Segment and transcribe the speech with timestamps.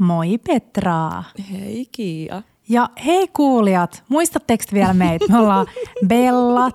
[0.00, 1.22] Moi Petra.
[1.52, 2.42] Hei Kiia.
[2.68, 5.24] Ja hei kuulijat, muistatteko te vielä meitä?
[5.28, 5.66] Me ollaan
[6.08, 6.74] Bellat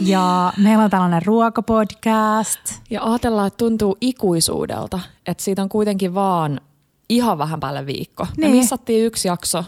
[0.00, 2.60] ja meillä on tällainen ruokapodcast.
[2.90, 6.60] Ja ajatellaan, että tuntuu ikuisuudelta, että siitä on kuitenkin vaan
[7.08, 8.26] ihan vähän päälle viikko.
[8.36, 8.50] Niin.
[8.50, 9.64] Me missattiin yksi jakso,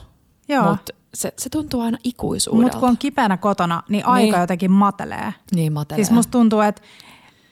[0.49, 0.71] Joo.
[0.71, 2.63] mutta se, se tuntuu aina ikuisuudelta.
[2.63, 4.41] Mutta kun on kipeänä kotona, niin aika Niin.
[4.41, 5.35] jotenkin matelee.
[5.55, 6.05] Niin matelee.
[6.05, 6.83] Siis musta tuntuu, että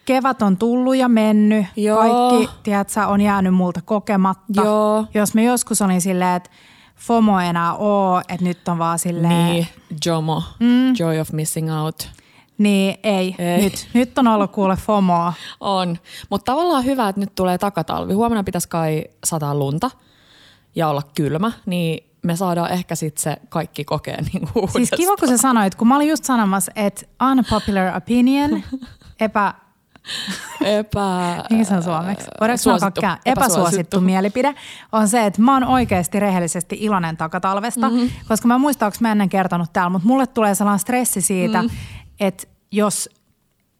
[0.06, 1.66] kevät on tullut ja mennyt.
[1.76, 1.98] Joo.
[1.98, 4.62] Kaikki, tiedätkö, on jäänyt multa kokematta.
[4.62, 5.06] Joo.
[5.14, 6.50] Jos mä joskus olin silleen, että
[6.96, 9.52] FOMO enää oo, että nyt on vaan silleen...
[9.52, 9.66] Niin,
[10.06, 10.94] JOMO, mm.
[10.98, 12.10] Joy of Missing Out.
[12.58, 13.34] Niin, ei.
[13.38, 13.62] Ei.
[13.62, 15.32] Nyt, nyt on ollut kuule FOMOa.
[15.60, 15.98] On,
[16.30, 18.12] mutta tavallaan hyvä, että nyt tulee takatalvi.
[18.12, 19.90] Huomenna pitäisi kai sataa lunta
[20.76, 25.16] ja olla kylmä, niin me saadaan ehkä sitten se kaikki kokea niin kuin Siis kiva,
[25.16, 28.62] kun sä sanoit, kun mä olin just sanomassa, että unpopular opinion,
[29.20, 29.54] epä...
[30.64, 31.44] Epä...
[31.50, 32.26] Mikä se on suomeksi?
[32.40, 33.00] Voidaanko suosittu.
[33.00, 33.32] kaikkea?
[33.32, 34.54] Epäsuosittu mielipide
[34.92, 38.10] on se, että mä oon oikeasti rehellisesti iloinen takatalvesta, mm-hmm.
[38.28, 41.70] koska mä muistan, mä ennen kertonut täällä, mutta mulle tulee sellainen stressi siitä, mm.
[42.20, 43.08] että jos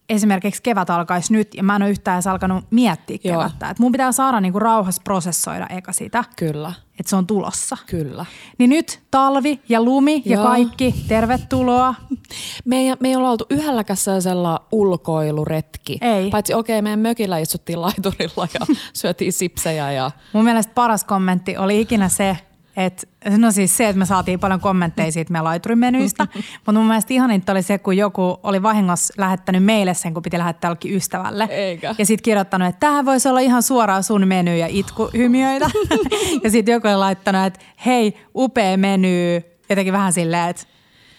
[0.09, 3.39] esimerkiksi kevät alkaisi nyt ja mä en ole yhtään edes alkanut miettiä Joo.
[3.39, 3.71] kevättä.
[3.71, 7.77] Että mun pitää saada niinku rauhassa prosessoida eka sitä, Kyllä, että se on tulossa.
[7.87, 8.27] kyllä.
[8.59, 10.45] Niin nyt talvi ja lumi ja Joo.
[10.45, 11.95] kaikki, tervetuloa.
[12.65, 15.99] Me ei, me ei olla oltu yhdelläkään sellaisella ulkoiluretki.
[16.01, 16.31] Ei.
[16.31, 18.61] Paitsi okei, okay, meidän mökillä istuttiin laiturilla ja
[18.93, 22.37] syötiin sipsejä ja Mun mielestä paras kommentti oli ikinä se,
[22.77, 23.07] että
[23.39, 26.27] no siis se, että me saatiin paljon kommentteja siitä meidän laiturimenyistä,
[26.67, 30.39] mutta mun mielestä ihaninta oli se, kun joku oli vahingossa lähettänyt meille sen, kun piti
[30.39, 31.49] lähettää jollekin ystävälle.
[31.51, 31.95] Eikä.
[31.99, 35.71] Ja sitten kirjoittanut, että tämähän voisi olla ihan suoraan sun meny ja itkuhymiöitä.
[36.45, 40.63] ja sitten joku oli laittanut, että hei, upea meny, jotenkin vähän silleen, että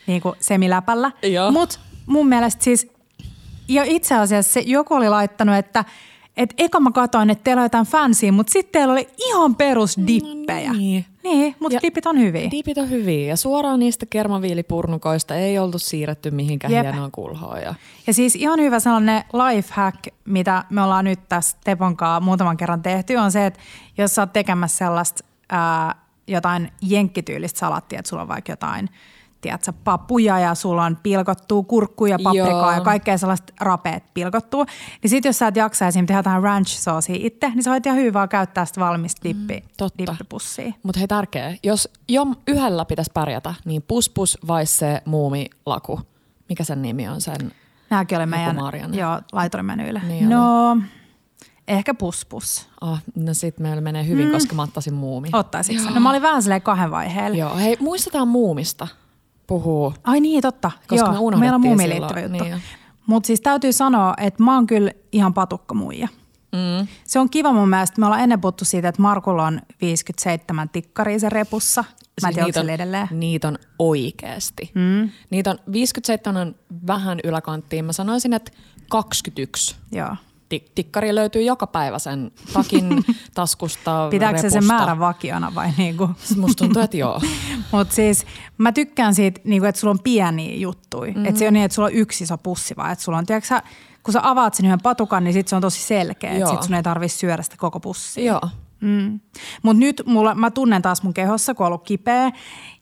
[0.07, 1.11] niin kuin semiläpällä.
[1.51, 2.87] Mutta mun mielestä siis,
[3.67, 5.85] ja itse asiassa se joku oli laittanut, että
[6.37, 9.97] et eka mä katsoin, että teillä on jotain fansia, mutta sitten teillä oli ihan perus
[10.07, 10.73] dippejä.
[10.73, 11.05] niin.
[11.23, 12.51] Niin, mutta Ja- dippit on hyviä.
[12.51, 16.83] Dipit on hyviä ja suoraan niistä kermaviilipurnukoista ei oltu siirretty mihinkään Jep.
[16.85, 17.61] hienoon kulhoon.
[17.61, 17.75] Ja
[18.07, 22.57] Ja siis ihan hyvä sellainen life hack, mitä me ollaan nyt tässä Tepon kanssa muutaman
[22.57, 23.59] kerran tehty, on se, että
[23.97, 25.95] jos sä oot tekemässä sellaista ää,
[26.27, 28.89] jotain jenkkityylistä salattia, että sulla on vaikka jotain
[29.41, 32.71] tiedätkö, papuja ja sulla on pilkottua kurkkuja, paprikaa Joo.
[32.71, 34.65] ja kaikkea sellaista rapeet pilkottua.
[35.03, 36.05] Niin sit jos sä et jaksa esim.
[36.05, 39.55] tehdä jotain ranch saucea itse, niin sä voit ihan hyvin vaan käyttää sitä valmista dippi,
[39.59, 39.97] Mm, totta.
[40.11, 40.73] dippipussia.
[40.83, 45.99] Mutta hei tärkeä, jos jo yhdellä pitäisi pärjätä, niin puspus vai se muumilaku?
[46.49, 47.51] Mikä sen nimi on sen?
[47.89, 48.57] Nämäkin oli meidän
[48.93, 50.01] joo, laiturimenyillä.
[50.07, 50.77] Niin no,
[51.67, 52.67] ehkä puspus.
[52.81, 54.31] Oh, no sit meillä menee hyvin, mm.
[54.31, 55.29] koska mä ottaisin muumi.
[55.33, 55.89] Ottaisitko?
[55.89, 57.37] No mä olin vähän silleen kahden vaiheella.
[57.37, 58.87] Joo, hei muistetaan muumista
[59.47, 59.93] puhuu.
[60.03, 60.71] Ai niin, totta.
[60.87, 62.43] Koska Joo, me meillä on muumiin liittyvä juttu.
[62.43, 62.61] niin.
[63.05, 66.07] Mutta siis täytyy sanoa, että mä oon kyllä ihan patukkamuija.
[66.51, 66.87] Mm.
[67.03, 68.01] Se on kiva mun mielestä.
[68.01, 71.83] Me ollaan ennen puhuttu siitä, että Markulla on 57 tikkaria se repussa.
[72.21, 73.07] Mä en tiedä, onko niitä, se edelleen.
[73.11, 74.71] on, niitä on oikeasti.
[74.75, 75.09] Mm.
[75.29, 76.55] Niitä on 57 on
[76.87, 77.85] vähän yläkanttiin.
[77.85, 78.51] Mä sanoisin, että
[78.89, 80.15] 21 Joo.
[80.55, 82.87] Tik- tikkari löytyy joka päivä sen takin
[83.35, 86.09] taskusta, Pitääkö se sen määrän vakiona vai niinku?
[86.37, 87.21] Musta tuntuu, että joo.
[87.71, 88.25] Mutta siis
[88.57, 91.11] mä tykkään siitä, niinku, että sulla on pieniä juttuja.
[91.11, 91.25] Mm-hmm.
[91.25, 93.47] Että se on niin, että sulla on yksi iso pussi, vaan että sulla on, tiedätkö,
[93.47, 93.61] sä,
[94.03, 96.31] kun sä avaat sen yhden patukan, niin sit se on tosi selkeä.
[96.31, 98.23] Että sit sun ei tarvitse syödä sitä koko pussia.
[98.25, 98.41] joo.
[98.81, 99.19] Mm.
[99.63, 102.31] Mutta nyt mulla, mä tunnen taas mun kehossa, kun on ollut kipeä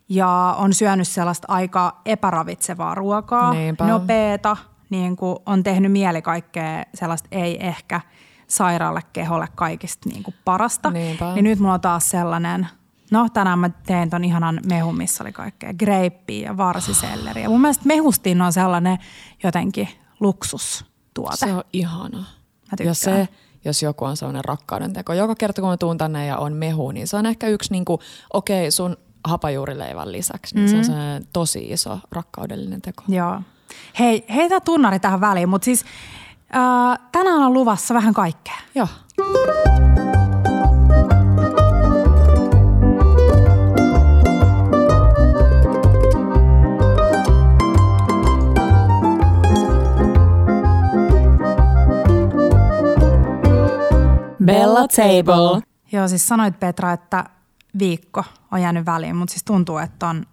[0.09, 3.87] ja on syönyt sellaista aika epäravitsevaa ruokaa, Niinpä.
[3.87, 4.57] nopeeta,
[4.89, 8.01] niin kuin on tehnyt mieli kaikkea sellaista ei ehkä
[8.47, 10.91] sairaalle keholle kaikista niin kuin parasta.
[10.91, 11.33] Niinpä.
[11.33, 12.67] Niin nyt mulla on taas sellainen,
[13.11, 17.49] no tänään mä tein ton ihanan mehun, missä oli kaikkea greippiä ja varsiselleriä.
[17.49, 18.97] Mun mielestä mehustin on sellainen
[19.43, 21.35] jotenkin luksustuote.
[21.35, 22.23] Se on ihana.
[22.83, 23.27] Ja se,
[23.65, 25.13] jos joku on sellainen rakkauden teko.
[25.13, 27.99] Joka kerta kun mä tuun tänne ja on mehu, niin se on ehkä yksi niinku,
[28.33, 30.71] okei okay, sun hapajuurileivän lisäksi, niin mm.
[30.71, 33.03] se on sellainen tosi iso rakkaudellinen teko.
[33.07, 33.41] Joo.
[33.99, 35.85] Hei, heitä tunnari tähän väliin, mutta siis
[36.55, 38.55] äh, tänään on luvassa vähän kaikkea.
[38.75, 38.87] Joo.
[54.45, 55.61] Bella Table.
[55.91, 57.25] Joo, siis sanoit Petra, että
[57.79, 60.25] viikko on jäänyt väliin, mutta siis tuntuu, että on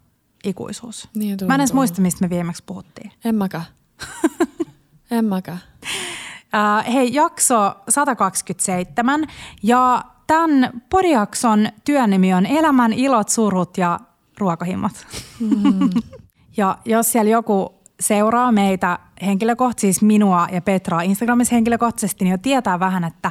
[0.45, 1.09] ikuisuus.
[1.15, 3.13] Niin Mä en edes muista, mistä me viimeksi puhuttiin.
[3.25, 3.65] En mäkään.
[5.11, 5.59] en mäkään.
[6.55, 9.27] Äh, hei, jakso 127
[9.63, 14.01] ja tämän podiakson työnimi on Elämän ilot, surut ja
[14.39, 15.07] ruokahimmat.
[15.41, 15.91] Mm.
[16.57, 22.39] ja jos siellä joku seuraa meitä henkilökohtaisesti, siis minua ja Petraa Instagramissa henkilökohtaisesti, niin jo
[22.39, 23.31] tietää vähän, että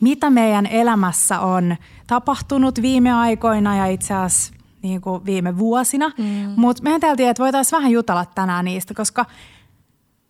[0.00, 1.76] mitä meidän elämässä on
[2.06, 6.12] tapahtunut viime aikoina ja itse asiassa niin kuin viime vuosina.
[6.18, 6.52] Mm.
[6.56, 9.26] Mutta me ajateltiin, että voitaisiin vähän jutella tänään niistä, koska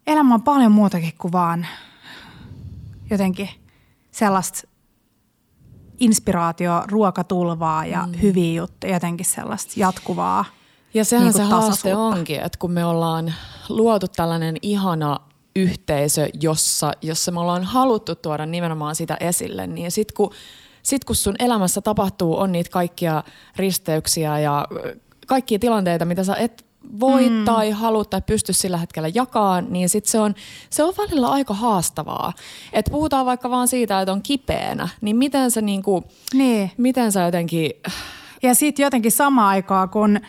[0.07, 1.67] elämä on paljon muutakin kuin vaan
[3.11, 3.49] jotenkin
[4.11, 4.69] sellaista
[6.01, 8.21] inspiraatio, ruokatulvaa ja mm.
[8.23, 10.45] hyviä juttuja, jotenkin sellaista jatkuvaa
[10.95, 13.35] Ja sehän niin se haaste onkin, että kun me ollaan
[13.69, 15.21] luotu tällainen ihana
[15.57, 20.31] yhteisö, jossa, jossa me ollaan haluttu tuoda nimenomaan sitä esille, niin sitten kun,
[20.83, 23.23] sit kun sun elämässä tapahtuu, on niitä kaikkia
[23.57, 24.67] risteyksiä ja
[25.27, 26.67] kaikkia tilanteita, mitä sä et
[27.01, 27.45] voi mm.
[27.45, 30.35] tai halua tai pysty sillä hetkellä jakaa, niin sit se on,
[30.71, 32.33] se on välillä aika haastavaa.
[32.73, 36.71] Et puhutaan vaikka vaan siitä, että on kipeänä, niin miten sä, niinku, niin.
[36.77, 37.71] miten sä jotenkin...
[38.43, 40.21] Ja sitten jotenkin sama aikaa, kun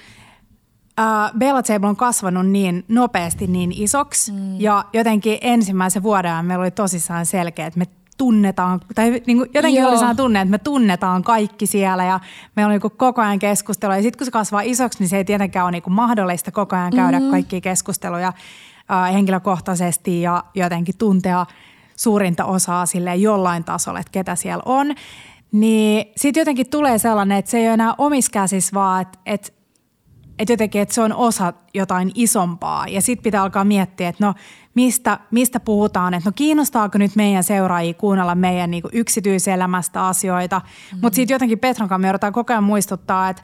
[1.00, 4.62] äh, Bella Table on kasvanut niin nopeasti niin isoksi mm.
[4.62, 7.88] ja jotenkin ensimmäisen vuoden meillä oli tosissaan selkeä, että me
[8.24, 9.90] tunnetaan, tai niin kuin jotenkin Joo.
[9.90, 12.20] oli sellainen tunne, että me tunnetaan kaikki siellä ja
[12.56, 13.96] meillä on niin kuin koko ajan keskustelua.
[13.96, 16.76] Ja sitten kun se kasvaa isoksi, niin se ei tietenkään ole niin kuin mahdollista koko
[16.76, 17.32] ajan käydä mm-hmm.
[17.32, 21.46] kaikkia keskusteluja äh, henkilökohtaisesti ja jotenkin tuntea
[21.96, 24.96] suurinta osaa sille jollain tasolla, että ketä siellä on.
[25.52, 29.52] Niin sitten jotenkin tulee sellainen, että se ei ole enää omissa käsissä, vaan että, että
[30.40, 32.88] että jotenkin, että se on osa jotain isompaa.
[32.88, 34.34] Ja sitten pitää alkaa miettiä, että no
[34.76, 40.60] mistä, mistä puhutaan, että no kiinnostaako nyt meidän seuraajia kuunnella meidän niin yksityiselämästä asioita.
[40.60, 41.00] Mm-hmm.
[41.02, 43.42] Mutta sitten jotenkin Petron kanssa me joudutaan koko ajan muistuttaa, että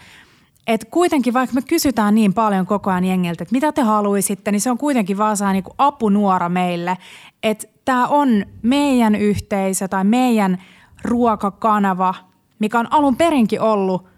[0.68, 4.62] et kuitenkin vaikka me kysytään niin paljon koko ajan jengiltä, että mitä te haluaisitte, niin
[4.62, 6.98] se on kuitenkin vaan saa niin apunuora meille.
[7.44, 10.64] Että tämä on meidän yhteisö tai meidän
[11.04, 12.16] ruokakanava,
[12.60, 14.06] mikä on alun perinkin ollut–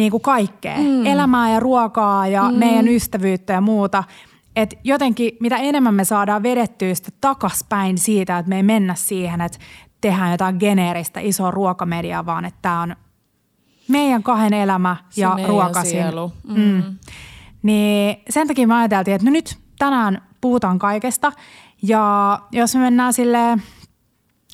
[0.00, 0.76] niin kuin kaikkea.
[0.76, 1.06] Mm.
[1.06, 2.58] Elämää ja ruokaa ja mm.
[2.58, 4.04] meidän ystävyyttä ja muuta.
[4.60, 9.40] Et jotenkin mitä enemmän me saadaan vedettyä sitä takaspäin siitä, että me ei mennä siihen,
[9.40, 9.58] että
[10.00, 12.96] tehdään jotain geneeristä isoa ruokamediaa, vaan että tämä on
[13.88, 16.04] meidän kahden elämä Se ja ruokasin.
[16.48, 16.60] Mm.
[16.60, 16.82] Mm.
[17.62, 21.32] Niin sen takia me ajateltiin, että no nyt tänään puhutaan kaikesta.
[21.82, 23.62] Ja jos me mennään silleen,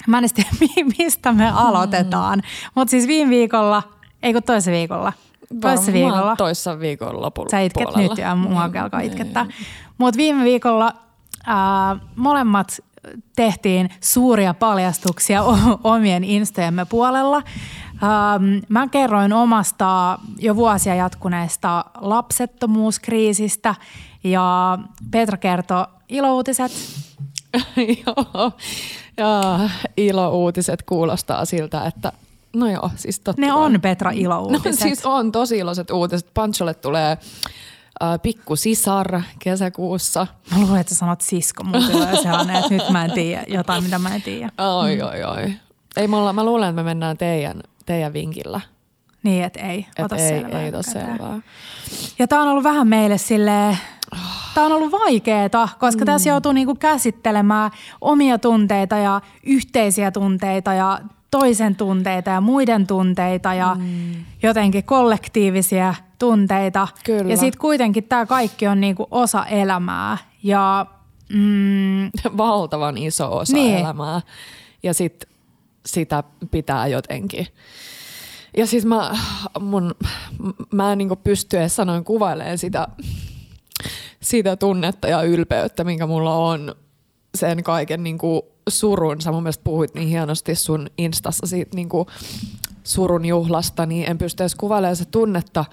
[0.06, 0.50] mä en tiedä
[0.98, 2.70] mistä me aloitetaan, mm.
[2.74, 3.82] mutta siis viime viikolla,
[4.22, 5.12] ei kun toisessa viikolla–
[5.60, 6.36] Toissa viikolla.
[6.36, 8.08] Toissa viikolla lopulla Sä itket puolella.
[8.08, 9.44] nyt ja mua niin, alkaa itkettää.
[9.44, 9.54] Niin.
[9.98, 10.92] Mutta viime viikolla
[11.48, 12.78] äh, molemmat
[13.36, 15.42] tehtiin suuria paljastuksia
[15.84, 17.36] omien instojemme puolella.
[17.36, 23.74] Ähm, mä kerroin omasta jo vuosia jatkuneesta lapsettomuuskriisistä
[24.24, 24.78] ja
[25.10, 26.72] Petra kertoi ilouutiset.
[28.06, 28.52] Joo,
[29.16, 29.60] ja
[29.96, 32.12] ilouutiset kuulostaa siltä, että
[32.56, 34.66] No joo, siis totta Ne on Petra ilouutiset.
[34.66, 36.30] No siis on tosi iloiset uutiset.
[36.34, 37.18] Pancholle tulee
[38.02, 40.26] äh, pikku sisar kesäkuussa.
[40.50, 41.88] Mä luulen, että sä sanot sisko, mutta
[42.22, 44.50] se on, että nyt mä en tiedä jotain, mitä mä en tiedä.
[44.58, 45.02] Oi, mm.
[45.02, 45.52] oi, oi.
[45.96, 48.60] Ei, mä, mä luulen, että me mennään teidän, teidän vinkillä.
[49.22, 49.86] Niin, että ei.
[49.96, 50.62] Et ota ei, selvää.
[50.62, 51.40] Ei selvää.
[52.18, 53.78] Ja tää on ollut vähän meille silleen,
[54.54, 56.06] Tämä on ollut vaikeaa, koska mm.
[56.06, 57.70] tässä joutuu niinku käsittelemään
[58.00, 61.00] omia tunteita ja yhteisiä tunteita ja
[61.40, 64.24] toisen tunteita ja muiden tunteita ja mm.
[64.42, 66.88] jotenkin kollektiivisia tunteita.
[67.04, 67.30] Kyllä.
[67.30, 70.86] Ja sitten kuitenkin tämä kaikki on niinku osa elämää ja
[71.32, 73.76] mm, valtavan iso osa niin.
[73.76, 74.20] elämää.
[74.82, 75.30] Ja sitten
[75.86, 77.46] sitä pitää jotenkin.
[78.56, 79.16] Ja siis mä,
[79.60, 79.94] mun,
[80.72, 82.88] mä en niinku pysty edes sanoin kuvailemaan sitä,
[84.22, 86.74] sitä tunnetta ja ylpeyttä, minkä mulla on
[87.34, 92.06] sen kaiken niinku surun, sä mun mielestä puhuit niin hienosti sun instassa siitä niin kuin
[92.84, 95.64] surun juhlasta, niin en pysty edes kuvailemaan se tunnetta,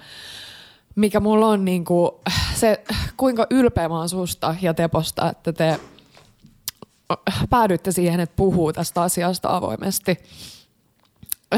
[0.94, 2.10] mikä mulla on niin kuin,
[2.54, 2.84] se,
[3.16, 5.80] kuinka ylpeä mä oon susta ja Teposta, että te
[7.50, 10.18] päädyitte siihen, että puhuu tästä asiasta avoimesti.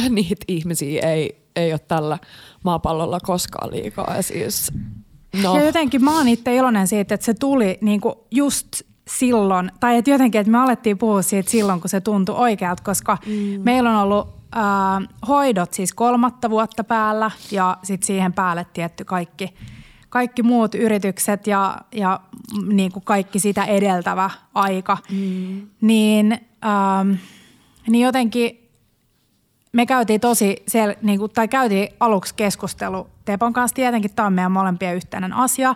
[0.08, 2.18] Niitä ihmisiä ei, ei ole tällä
[2.64, 4.14] maapallolla koskaan liikaa.
[4.16, 4.72] Ja, siis,
[5.42, 5.56] no.
[5.56, 10.10] ja jotenkin mä oon itse iloinen siitä, että se tuli niinku just silloin, tai että
[10.10, 13.60] jotenkin, että me alettiin puhua siitä silloin, kun se tuntui oikealta, koska mm.
[13.64, 19.54] meillä on ollut äh, hoidot siis kolmatta vuotta päällä ja sitten siihen päälle tietty kaikki,
[20.08, 22.20] kaikki muut yritykset ja, ja
[22.66, 24.98] niin kuin kaikki sitä edeltävä aika.
[25.10, 25.68] Mm.
[25.80, 27.12] Niin, ähm,
[27.88, 28.65] niin jotenkin
[29.76, 33.74] me käytiin tosi, sel, niin kuin, tai käytiin aluksi keskustelu Tepon kanssa.
[33.74, 35.74] Tietenkin tämä on meidän molempien yhteinen asia,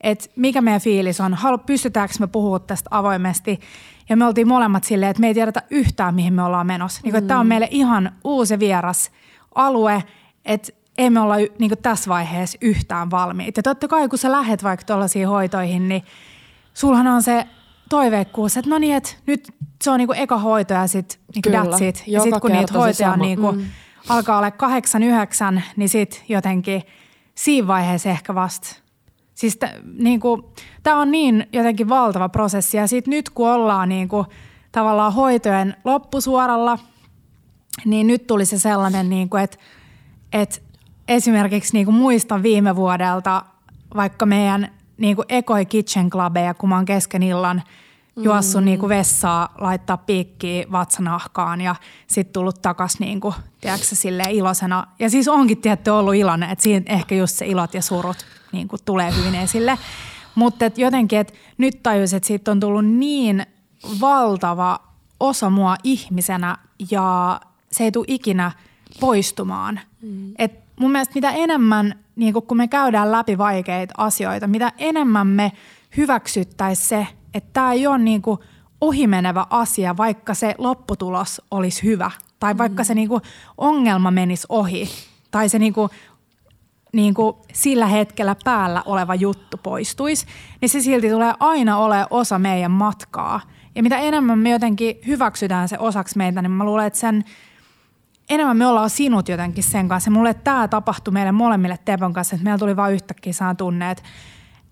[0.00, 1.36] että mikä meidän fiilis on,
[1.66, 3.60] pystytäänkö me puhua tästä avoimesti.
[4.08, 7.00] Ja me oltiin molemmat silleen, että me ei tiedetä yhtään, mihin me ollaan menossa.
[7.04, 7.28] Niin kuin, mm.
[7.28, 9.10] Tämä on meille ihan uusi vieras
[9.54, 10.04] alue,
[10.44, 13.58] että ei me olla niin kuin tässä vaiheessa yhtään valmiita.
[13.58, 16.02] Ja totta kai, kun sä lähet vaikka tuollaisiin hoitoihin, niin
[16.74, 17.46] sulhan on se
[17.88, 19.48] toiveikkuus, että no niin, että nyt
[19.82, 22.02] se on niinku eka hoito ja sitten niinku that's it.
[22.06, 23.64] Ja sitten kun niitä hoitoja niinku mm.
[24.08, 26.82] alkaa olla kahdeksan, yhdeksän, niin sitten jotenkin
[27.34, 28.76] siinä vaiheessa ehkä vasta
[29.38, 30.52] Siis t- niinku,
[30.82, 34.26] tämä on niin jotenkin valtava prosessi ja sitten nyt kun ollaan niinku,
[34.72, 36.78] tavallaan hoitojen loppusuoralla,
[37.84, 39.56] niin nyt tuli se sellainen, niinku, että
[40.32, 40.62] et
[41.08, 43.42] esimerkiksi niinku muistan viime vuodelta
[43.96, 47.62] vaikka meidän niinku ekoi kitchen clubeja, kun mä oon kesken illan
[48.16, 48.64] juossut mm.
[48.64, 51.74] niinku vessaa, laittaa piikkiä vatsanahkaan ja
[52.06, 53.86] sitten tullut takas niinku, tiedätkö,
[54.30, 54.86] iloisena.
[54.98, 58.16] Ja siis onkin tietty ollut iloinen, että siinä ehkä just se ilot ja surut
[58.52, 59.78] niin kuin tulee hyvin esille.
[60.34, 63.46] Mutta et jotenkin, että nyt tajus, että siitä on tullut niin
[64.00, 64.80] valtava
[65.20, 66.58] osa mua ihmisenä
[66.90, 67.40] ja
[67.72, 68.52] se ei tule ikinä
[69.00, 69.80] poistumaan.
[70.02, 70.32] Mm.
[70.38, 75.52] Et mun mielestä mitä enemmän, niin kun me käydään läpi vaikeita asioita, mitä enemmän me
[75.96, 78.22] hyväksyttäisiin se, että tämä ei ole niin
[78.80, 82.10] ohimenevä asia, vaikka se lopputulos olisi hyvä.
[82.40, 82.86] Tai vaikka mm.
[82.86, 83.08] se niin
[83.58, 84.88] ongelma menisi ohi.
[85.30, 85.74] Tai se niin
[86.92, 90.26] niin kuin sillä hetkellä päällä oleva juttu poistuisi,
[90.60, 93.40] niin se silti tulee aina ole osa meidän matkaa.
[93.74, 97.24] Ja mitä enemmän me jotenkin hyväksytään se osaksi meitä, niin mä luulen, että sen
[98.28, 100.10] enemmän me ollaan sinut jotenkin sen kanssa.
[100.10, 104.02] Mulle tämä tapahtui meille molemmille Tepon kanssa, että meillä tuli vain yhtäkkiä saa tunne, että,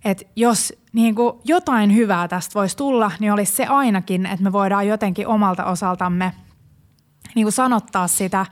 [0.05, 4.53] että jos niin kuin jotain hyvää tästä voisi tulla, niin olisi se ainakin, että me
[4.53, 6.33] voidaan jotenkin omalta osaltamme
[7.35, 8.47] niin kuin sanottaa sitä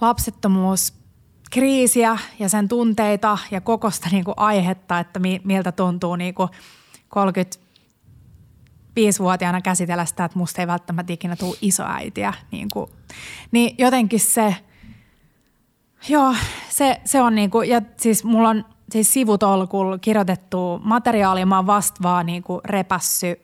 [0.00, 0.94] lapsettomuus
[1.50, 6.48] kriisiä ja sen tunteita ja kokosta niin kuin aihetta, että mi, miltä tuntuu niin kuin
[8.90, 12.32] 35-vuotiaana käsitellä sitä, että musta ei välttämättä ikinä tule isoäitiä.
[12.50, 12.90] Niin, kuin.
[13.50, 14.56] niin jotenkin se,
[16.08, 16.34] joo,
[16.68, 21.66] se, se on niin kuin, ja siis mulla on siis sivutolkulla kirjoitettu materiaalia, mä oon
[21.66, 23.40] vasta vaan niin kuin repässy,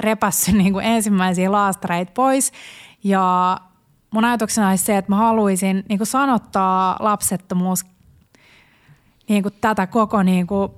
[0.00, 2.52] repässy niin kuin ensimmäisiä laastareita pois
[3.04, 3.56] ja
[4.10, 7.84] mun ajatuksena olisi se, että mä haluaisin niin kuin sanottaa lapsettomuus
[9.28, 10.72] niin kuin tätä koko niin kuin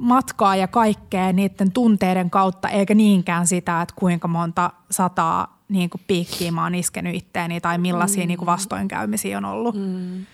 [0.00, 6.00] matkaa ja kaikkea niiden tunteiden kautta, eikä niinkään sitä, että kuinka monta sataa niin kuin
[6.06, 8.28] piikkiä mä oon iskenyt itteeni tai millaisia mm.
[8.28, 9.74] niin kuin vastoinkäymisiä on ollut.
[9.74, 10.26] Mm.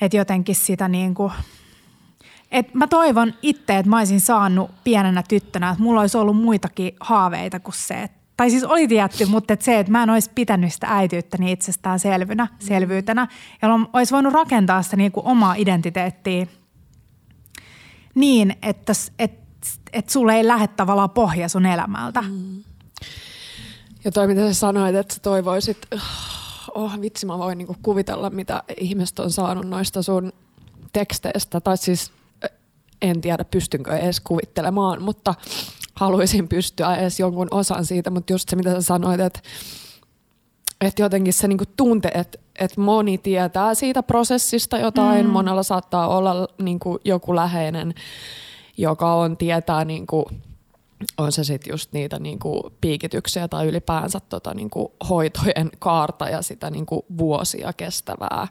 [0.00, 1.32] Että jotenkin sitä niin kuin,
[2.50, 6.96] et mä toivon itse, että mä olisin saanut pienenä tyttönä, että mulla olisi ollut muitakin
[7.00, 10.30] haaveita kuin se, että tai siis oli tietty, mutta et se, että mä en olisi
[10.34, 12.50] pitänyt sitä äityyttäni itsestään selvynä, mm.
[12.58, 13.28] selvyytenä,
[13.62, 16.46] jolloin olisi voinut rakentaa sitä niin kuin omaa identiteettiä
[18.14, 19.32] niin, että et,
[19.92, 22.22] et sulle ei lähde tavallaan pohja sun elämältä.
[22.22, 22.62] Mm.
[24.04, 25.78] Ja toi, mitä sä sanoit, että sä toivoisit,
[26.74, 30.32] oh vitsi, mä voin niinku kuvitella, mitä ihmiset on saanut noista sun
[30.92, 31.60] teksteistä.
[31.60, 32.12] Tai siis
[33.02, 35.34] en tiedä, pystynkö edes kuvittelemaan, mutta–
[36.00, 39.40] haluaisin pystyä edes jonkun osan siitä, mutta just se, mitä sä sanoit, että
[40.80, 45.32] että jotenkin se niinku tunte, että et moni tietää siitä prosessista jotain, mm.
[45.32, 47.94] monella saattaa olla niinku joku läheinen,
[48.76, 50.30] joka on tietää niinku,
[51.18, 56.70] on se sitten just niitä niinku piikityksiä tai ylipäänsä tota niinku hoitojen kaarta ja sitä
[56.70, 58.48] niinku vuosia kestävää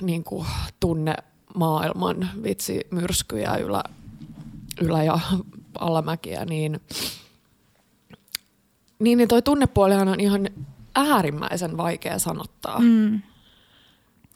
[0.00, 0.46] niinku
[0.80, 3.84] tunnemaailman vitsi myrskyjä ylä,
[4.80, 5.18] ylä- ja
[5.78, 6.80] alamäkiä, niin,
[8.98, 10.48] niin, niin toi tunnepuolihan on ihan
[10.94, 12.78] äärimmäisen vaikea sanottaa.
[12.78, 13.22] Mm.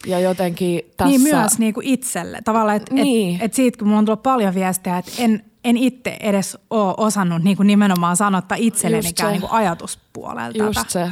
[0.07, 1.11] Ja jotenkin tässä...
[1.11, 2.39] Niin myös niin kuin itselle.
[2.45, 3.37] Tavallaan, että niin.
[3.37, 6.95] et, et siitä kun mulla on tullut paljon viestejä, että en, en itse edes ole
[6.97, 10.59] osannut niin kuin nimenomaan sanottaa itsellenikään niin kuin ajatuspuolelta.
[10.59, 11.11] Just se.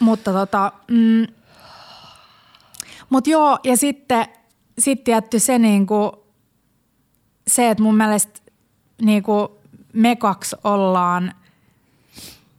[0.00, 1.26] Mutta tota, mm,
[3.10, 4.26] mut joo, ja sitten
[4.78, 6.10] sit tietty se niin kuin,
[7.48, 8.40] se, että mun mielestä
[9.02, 9.48] niin kuin
[9.92, 11.34] me kaksi ollaan,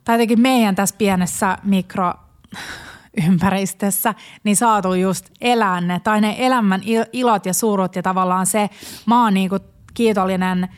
[0.04, 6.82] tai jotenkin meidän tässä pienessä mikroympäristössä, niin saatu just elää ne, tai ne elämän
[7.14, 8.70] ilot ja surut ja tavallaan se,
[9.06, 9.62] mä oon niin kuin
[9.94, 10.70] kiitollinen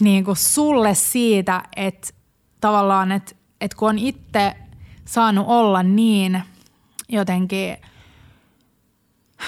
[0.00, 2.08] niin kuin sulle siitä, että
[2.60, 4.56] tavallaan, että, että kun on itse
[5.04, 6.42] saanut olla niin
[7.08, 7.76] jotenkin,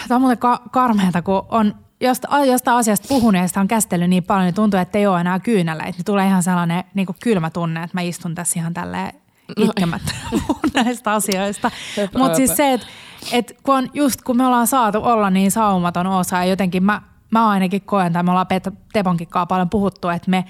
[0.09, 4.45] tämä on muuten ka- karmeata, kun on josta, josta asiasta puhuneesta on käsitellyt niin paljon,
[4.45, 5.85] niin tuntuu, että ei ole enää kyynällä.
[5.85, 9.15] Että tulee ihan sellainen niin kuin kylmä tunne, että mä istun tässä ihan tälleen
[9.59, 10.13] no itkemättä
[10.75, 11.71] näistä asioista.
[12.19, 12.87] Mutta siis se, että
[13.33, 17.03] et kun on just kun me ollaan saatu olla niin saumaton osa ja jotenkin mä,
[17.31, 18.47] mä ainakin koen, tai me ollaan
[18.93, 20.45] Teponkin paljon puhuttu, että me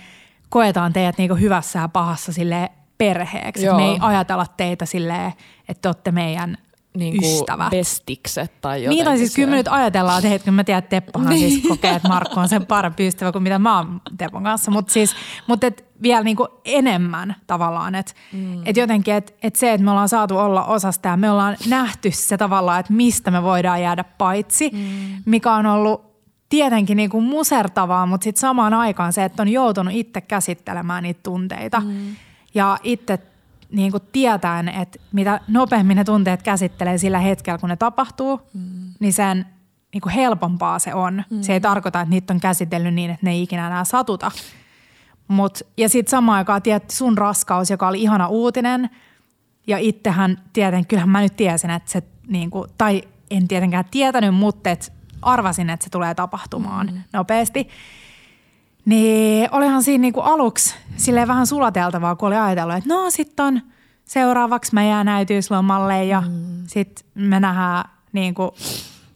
[0.48, 3.72] koetaan teidät niin hyvässä ja pahassa sille perheeksi.
[3.72, 5.32] Me ei ajatella teitä silleen,
[5.68, 6.58] että te olette meidän
[6.96, 7.70] niinku ystävät.
[7.70, 10.88] bestikset tai jotenkin Niin, tai siis kyllä me nyt ajatellaan, että kyllä mä tiedän, että
[10.88, 11.50] Teppohan Niin.
[11.50, 14.70] siis kokee, että Markku on sen parempi ystävä kuin mitä mä oon Tepon kanssa.
[14.70, 18.66] Mutta siis, mut et vielä niinku enemmän tavallaan, että mm.
[18.66, 22.10] et jotenkin, että et se, että me ollaan saatu olla osasta ja me ollaan nähty
[22.10, 25.22] se tavallaan, että mistä me voidaan jäädä paitsi, mm.
[25.24, 26.14] mikä on ollut
[26.48, 31.80] tietenkin niinku musertavaa, mutta sitten samaan aikaan se, että on joutunut itse käsittelemään niitä tunteita
[31.80, 32.16] mm.
[32.54, 33.18] ja itse
[33.74, 38.94] niin kuin tietäen, että mitä nopeammin ne tunteet käsittelee sillä hetkellä, kun ne tapahtuu, mm.
[39.00, 39.46] niin sen
[39.94, 41.24] niin kuin helpompaa se on.
[41.30, 41.42] Mm.
[41.42, 44.30] Se ei tarkoita, että niitä on käsitellyt niin, että ne ei ikinä enää satuta.
[45.28, 48.90] Mut, ja sitten samaan aikaan tietty sun raskaus, joka oli ihana uutinen.
[49.66, 54.34] Ja itsehän tieten, kyllähän mä nyt tiesin, että se, niin kuin, tai en tietenkään tietänyt,
[54.34, 57.00] mutta et arvasin, että se tulee tapahtumaan mm.
[57.12, 57.68] nopeasti.
[58.84, 63.60] Niin olihan siinä niinku aluksi silleen vähän sulateltavaa, kun oli ajatellut, että no sitten on
[64.04, 66.62] seuraavaksi mä jään äitiyslomalle ja mm.
[66.66, 68.54] sitten me nähdään niinku,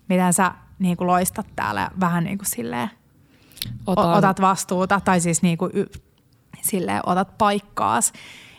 [0.09, 2.91] miten sä niinku loistat täällä vähän niinku silleen,
[3.87, 5.85] Otan, otat vastuuta tai siis niinku y,
[6.63, 8.13] silleen otat paikkaas.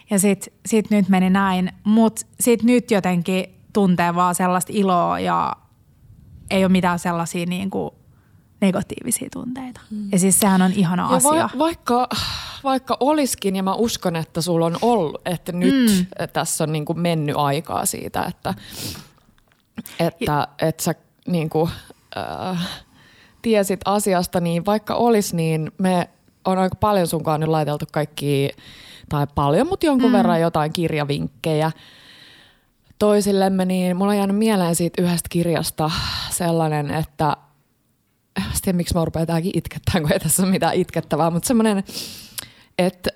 [0.10, 5.54] Ja sit, sit nyt meni näin, mutta sit nyt jotenkin tuntee vaan sellaista iloa ja
[6.50, 7.99] ei ole mitään sellaisia niinku
[8.62, 9.82] negatiivisia tunteita.
[9.92, 10.10] Mm.
[10.12, 11.30] Ja siis sehän on ihana ja asia.
[11.32, 12.10] va- vaikka,
[12.64, 16.06] vaikka olisikin, ja mä uskon, että sulla on ollut, että nyt mm.
[16.34, 18.54] tässä on niinku mennyt aikaa siitä, että,
[20.00, 20.96] että, että sä
[21.28, 21.70] niinku,
[22.18, 22.68] äh,
[23.42, 26.10] tiesit asiasta, niin vaikka olisi, niin me
[26.46, 28.50] on aika paljon sunkaan nyt laiteltu kaikki,
[29.10, 30.18] tai paljon, mutta jonkun mm.
[30.18, 31.72] verran jotain kirjavinkkejä
[33.00, 35.92] toisillemme, niin mulla on jäänyt mieleen siitä yhdestä kirjasta
[36.30, 37.38] sellainen, että
[38.46, 41.84] en tiedä, miksi mä rupean tämäkin itkettämään, kun ei tässä ole mitään itkettävää, mutta semmoinen,
[42.78, 43.10] että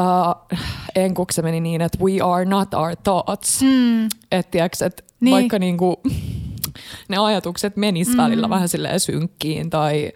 [0.00, 0.58] uh,
[0.94, 3.62] enkuksi meni niin, että we are not our thoughts.
[3.62, 4.06] Mm.
[4.32, 4.90] Että tiiäks, Niin.
[5.20, 5.34] niin.
[5.34, 6.00] vaikka niinku,
[7.08, 8.16] ne ajatukset menis mm.
[8.16, 10.12] välillä vähän silleen synkkiin tai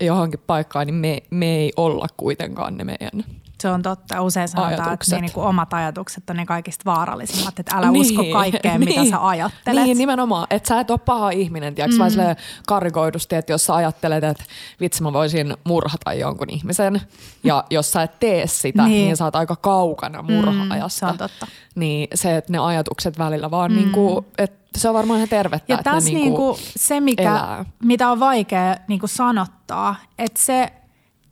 [0.00, 3.24] johonkin paikkaan, niin me, me ei olla kuitenkaan ne meidän.
[3.62, 4.22] Se on totta.
[4.22, 5.12] Usein sanotaan, Ajatukset.
[5.12, 8.00] että ne niin kuin omat ajatukset on ne kaikista vaarallisimmat, että älä niin.
[8.00, 8.96] usko kaikkeen, niin.
[8.98, 9.84] mitä sä ajattelet.
[9.84, 10.46] Niin, nimenomaan.
[10.50, 11.98] Että sä et ole paha ihminen, tiiäks, mm.
[11.98, 14.44] vaan silleen karikoidusti, että jos sä ajattelet, että
[14.80, 17.00] vitsi mä voisin murhata jonkun ihmisen,
[17.44, 18.90] ja jos sä et tee sitä, Niin.
[18.90, 20.98] niin, niin sä oot aika kaukana murhaajasta.
[20.98, 21.46] se on totta.
[21.74, 23.76] Niin se, että ne ajatukset välillä vaan mm.
[23.76, 27.22] niinku, että se on varmaan ihan tervettä, Ja että ne tässä niinku, niinku se, mikä,
[27.22, 27.64] elää.
[27.84, 30.72] mitä on vaikea niinku sanottaa, että se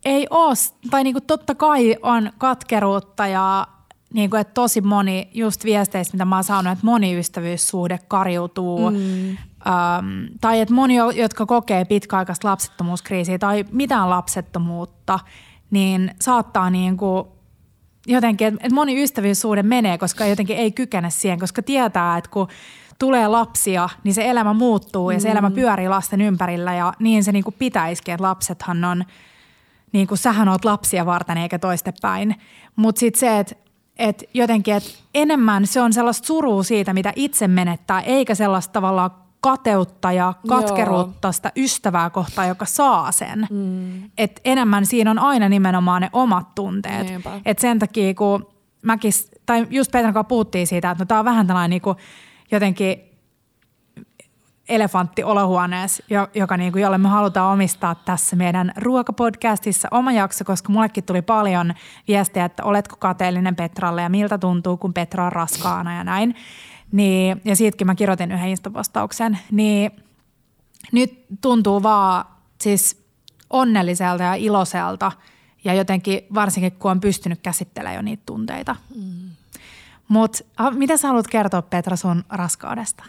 [0.05, 0.53] ei ole,
[0.91, 3.67] tai niinku totta kai on katkeruutta ja
[4.13, 8.89] niinku, että tosi moni, just viesteistä, mitä mä oon saanut, että moni ystävyyssuhde kariutuu.
[8.89, 9.29] Mm.
[9.29, 15.19] Öm, tai että moni, jo- jotka kokee pitkäaikaista lapsettomuuskriisiä tai mitään lapsettomuutta,
[15.71, 17.27] niin saattaa niinku
[18.07, 22.47] jotenkin, että et moni ystävyyssuhde menee, koska jotenkin ei kykene siihen, koska tietää, että kun
[22.99, 27.31] tulee lapsia, niin se elämä muuttuu ja se elämä pyörii lasten ympärillä ja niin se
[27.31, 29.05] niin kuin pitäisikin, että lapsethan on,
[29.91, 32.35] niin kuin sähän oot lapsia varten eikä toistepäin.
[32.75, 33.55] Mutta sitten se, että
[33.97, 39.11] et jotenkin, että enemmän se on sellaista surua siitä, mitä itse menettää, eikä sellaista tavallaan
[39.41, 43.47] kateutta ja katkeruutta sitä ystävää kohtaan, joka saa sen.
[43.49, 44.03] Mm.
[44.17, 47.07] Et enemmän siinä on aina nimenomaan ne omat tunteet.
[47.07, 47.41] Niinpä.
[47.45, 48.47] Et sen takia, kun
[48.81, 49.11] mäkin,
[49.45, 51.97] tai just Petran kanssa puhuttiin siitä, että no tämä on vähän tällainen niin kuin
[52.51, 53.10] jotenkin
[54.71, 60.45] elefantti olohuoneessa, jo- joka niin kuin, jolle me halutaan omistaa tässä meidän ruokapodcastissa oma jakso,
[60.45, 61.73] koska mullekin tuli paljon
[62.07, 66.35] viestejä, että oletko kateellinen Petralle ja miltä tuntuu, kun Petra on raskaana ja näin.
[66.91, 69.39] Niin, ja siitäkin mä kirjoitin yhden instapostauksen.
[69.51, 69.91] Niin
[70.91, 72.25] nyt tuntuu vaan
[72.61, 73.05] siis
[73.49, 75.11] onnelliselta ja iloiselta
[75.63, 78.75] ja jotenkin varsinkin kun on pystynyt käsittelemään jo niitä tunteita.
[78.95, 79.29] Mm.
[80.07, 83.03] Mutta mitä sä haluat kertoa Petra sun raskaudesta?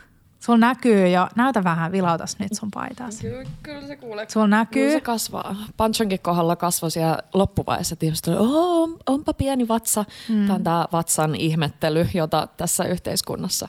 [0.45, 3.21] Sulla näkyy jo, näytä vähän, vilautas nyt sun paitaas.
[3.21, 4.27] Kyllä, kyllä se kuulee.
[4.29, 4.83] Sulla näkyy.
[4.83, 5.57] Kyllä se kasvaa.
[5.77, 10.05] Panchonkin kohdalla kasvoi siellä loppuvaiheessa, että ihmiset oh, on- onpa pieni vatsa.
[10.29, 10.47] Mm.
[10.47, 13.69] Tämä on tämä vatsan ihmettely, jota tässä yhteiskunnassa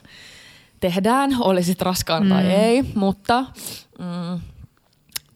[0.80, 2.28] tehdään, oli sitten raskaan mm.
[2.28, 3.44] tai ei, mutta
[3.98, 4.40] mm,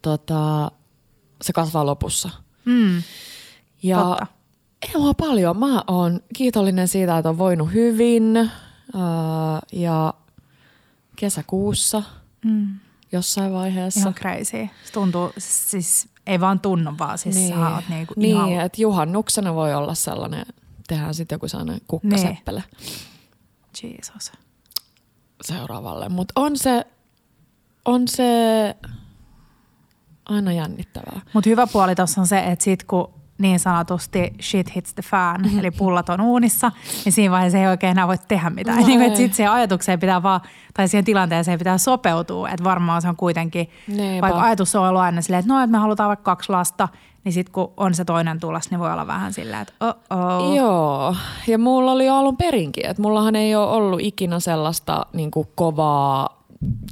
[0.03, 0.71] tota,
[1.43, 2.31] se kasvaa lopussa.
[2.65, 3.03] Mm.
[3.83, 4.27] Ja Totta.
[4.83, 5.59] ei mua paljon.
[5.59, 8.37] Mä oon kiitollinen siitä, että on voinut hyvin.
[8.37, 8.51] Äh,
[9.73, 10.15] ja
[11.19, 12.03] kesäkuussa
[12.45, 12.79] mm.
[13.13, 14.01] jossain vaiheessa.
[14.01, 14.69] Ihan crazy.
[14.85, 17.55] Se tuntuu, siis ei vaan tunnu vaan, siis niin.
[17.55, 18.53] sä oot niinku niin ihan...
[18.53, 20.47] että juhannuksena voi olla sellainen,
[20.89, 22.65] tehdään sitten joku sellainen kukkaseppele
[23.83, 24.33] Jesus.
[25.43, 26.09] seuraavalle.
[26.09, 26.87] Mutta on se,
[27.85, 28.25] on se
[30.25, 31.21] aina jännittävää.
[31.33, 35.41] Mutta hyvä puoli tuossa on se, että sit kun niin sanotusti shit hits the fan,
[35.41, 35.59] mm-hmm.
[35.59, 36.73] eli pullat on uunissa,
[37.05, 38.81] niin siinä vaiheessa ei oikein enää voi tehdä mitään.
[38.81, 40.41] No niin, että sitten siihen ajatukseen pitää vaan,
[40.75, 44.27] tai siihen tilanteeseen pitää sopeutua, että varmaan se on kuitenkin, Neipä.
[44.27, 46.89] vaikka ajatus on ollut aina silleen, että no, että me halutaan vaikka kaksi lasta,
[47.25, 49.73] niin sitten kun on se toinen tulos, niin voi olla vähän silleen, että
[50.11, 55.31] oh Joo, ja mulla oli alun perinkin, että mullahan ei ole ollut ikinä sellaista niin
[55.55, 56.39] kovaa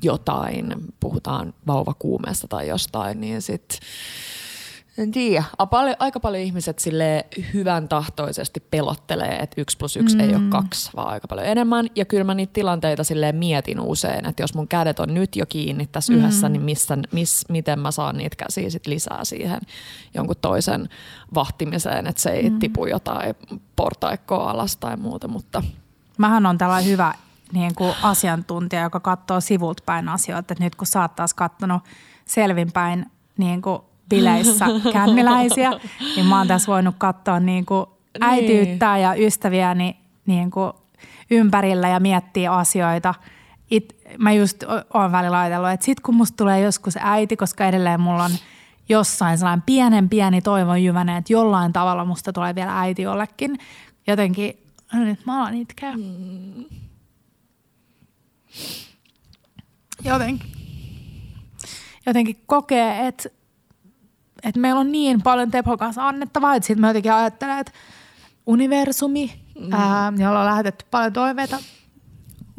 [0.03, 3.79] jotain, puhutaan vauvakuumeesta tai jostain, niin sitten
[4.99, 5.45] en tiedä.
[5.99, 10.21] Aika paljon ihmiset sille hyvän tahtoisesti pelottelee, että yksi plus yksi mm.
[10.21, 10.51] ei ole mm.
[10.51, 11.87] kaksi, vaan aika paljon enemmän.
[11.97, 15.47] Ja kyllä mä niitä tilanteita sille mietin usein, että jos mun kädet on nyt jo
[15.47, 16.19] kiinni tässä mm.
[16.19, 19.61] yhdessä, niin missä, miss, miten mä saan niitä käsiä sit lisää siihen
[20.15, 20.89] jonkun toisen
[21.35, 22.59] vahtimiseen, että se ei mm.
[22.59, 23.35] tipu jotain
[23.77, 25.29] portaikkoa alas tai muuta.
[25.29, 25.63] Mutta.
[26.19, 27.15] Mähän on tällainen hyvä
[27.53, 30.53] niin kuin asiantuntija, joka katsoo sivulta päin asioita.
[30.53, 31.83] Että nyt kun sä oot taas katsonut
[32.25, 33.07] selvinpäin
[33.39, 35.71] niin kuin bileissä känniläisiä,
[36.17, 37.87] niin mä oon tässä voinut katsoa niin kuin
[38.21, 40.73] äitiyttä ja ystäviäni niin kuin
[41.31, 43.15] ympärillä ja miettiä asioita.
[43.71, 44.65] It, mä just
[44.95, 48.31] oon välillä ajatellut, että sit kun musta tulee joskus äiti, koska edelleen mulla on
[48.89, 53.59] jossain sellainen pienen pieni toivon jyväne, että jollain tavalla musta tulee vielä äiti jollekin.
[54.07, 54.59] Jotenkin,
[54.93, 55.97] no nyt mä alan itkeä.
[55.97, 56.65] Mm.
[60.05, 60.53] Jotenkin,
[62.07, 63.29] jotenkin kokee, että
[64.47, 67.73] että meillä on niin paljon Tepon kanssa annettavaa, että sitten mä jotenkin ajattelen, että
[68.47, 69.73] universumi, mm.
[69.73, 71.59] ää, jolla on lähetetty paljon toiveita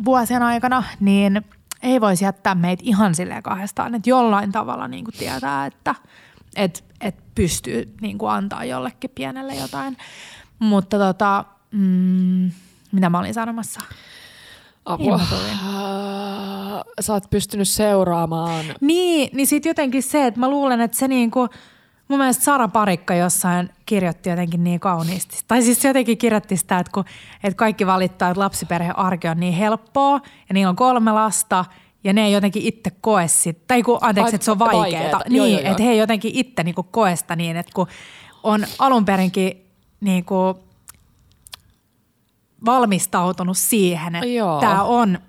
[0.06, 1.46] vuosien aikana, niin
[1.84, 5.96] ei voisi jättää meitä ihan silleen kahdestaan, että jollain tavalla niin kuin tietää, että
[6.56, 9.98] et, et pystyy niin kuin antaa jollekin pienelle jotain.
[10.60, 12.52] Mutta tota, mm,
[12.92, 13.82] mitä mä olin sanomassa?
[14.86, 15.20] Apua.
[17.02, 18.66] Sä oot pystynyt seuraamaan.
[18.82, 21.48] Niin, niin sitten jotenkin se, että mä luulen, että se niinku,
[22.08, 25.40] mun mielestä Sara Parikka jossain kirjoitti jotenkin niin kauniisti.
[25.48, 27.06] Tai siis se jotenkin kirjoitti sitä, että, kun,
[27.44, 31.66] että kaikki valittaa, että lapsiperheen arki on niin helppoa ja niillä on kolme lasta
[32.04, 33.60] ja ne ei jotenkin itse koe sitä.
[33.68, 35.22] Tai kun, anteeksi, että se on vaikeaa.
[35.30, 35.72] Niin, joo, joo, joo.
[35.72, 37.88] että he ei jotenkin itse niinku koe sitä niin, että kun
[38.44, 39.66] on alun perinkin
[40.00, 40.60] niinku
[42.66, 44.28] valmistautunut siihen, että
[44.60, 45.20] tämä on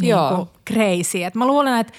[0.00, 1.24] niinku crazy.
[1.24, 1.92] Et mä luulen, että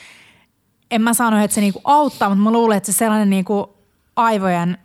[0.92, 3.75] en mä sano, että se niinku auttaa, mutta mä luulen, että se sellainen niinku
[4.16, 4.78] aivojen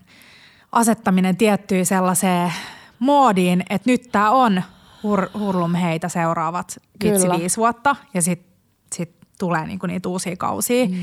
[0.73, 2.53] asettaminen tiettyyn sellaiseen
[2.99, 4.63] moodiin, että nyt tämä on
[5.03, 8.51] hur, hurlum heitä seuraavat vitsi viisi vuotta ja sitten
[8.93, 10.87] sit tulee niinku niitä uusia kausia.
[10.87, 10.95] Mm.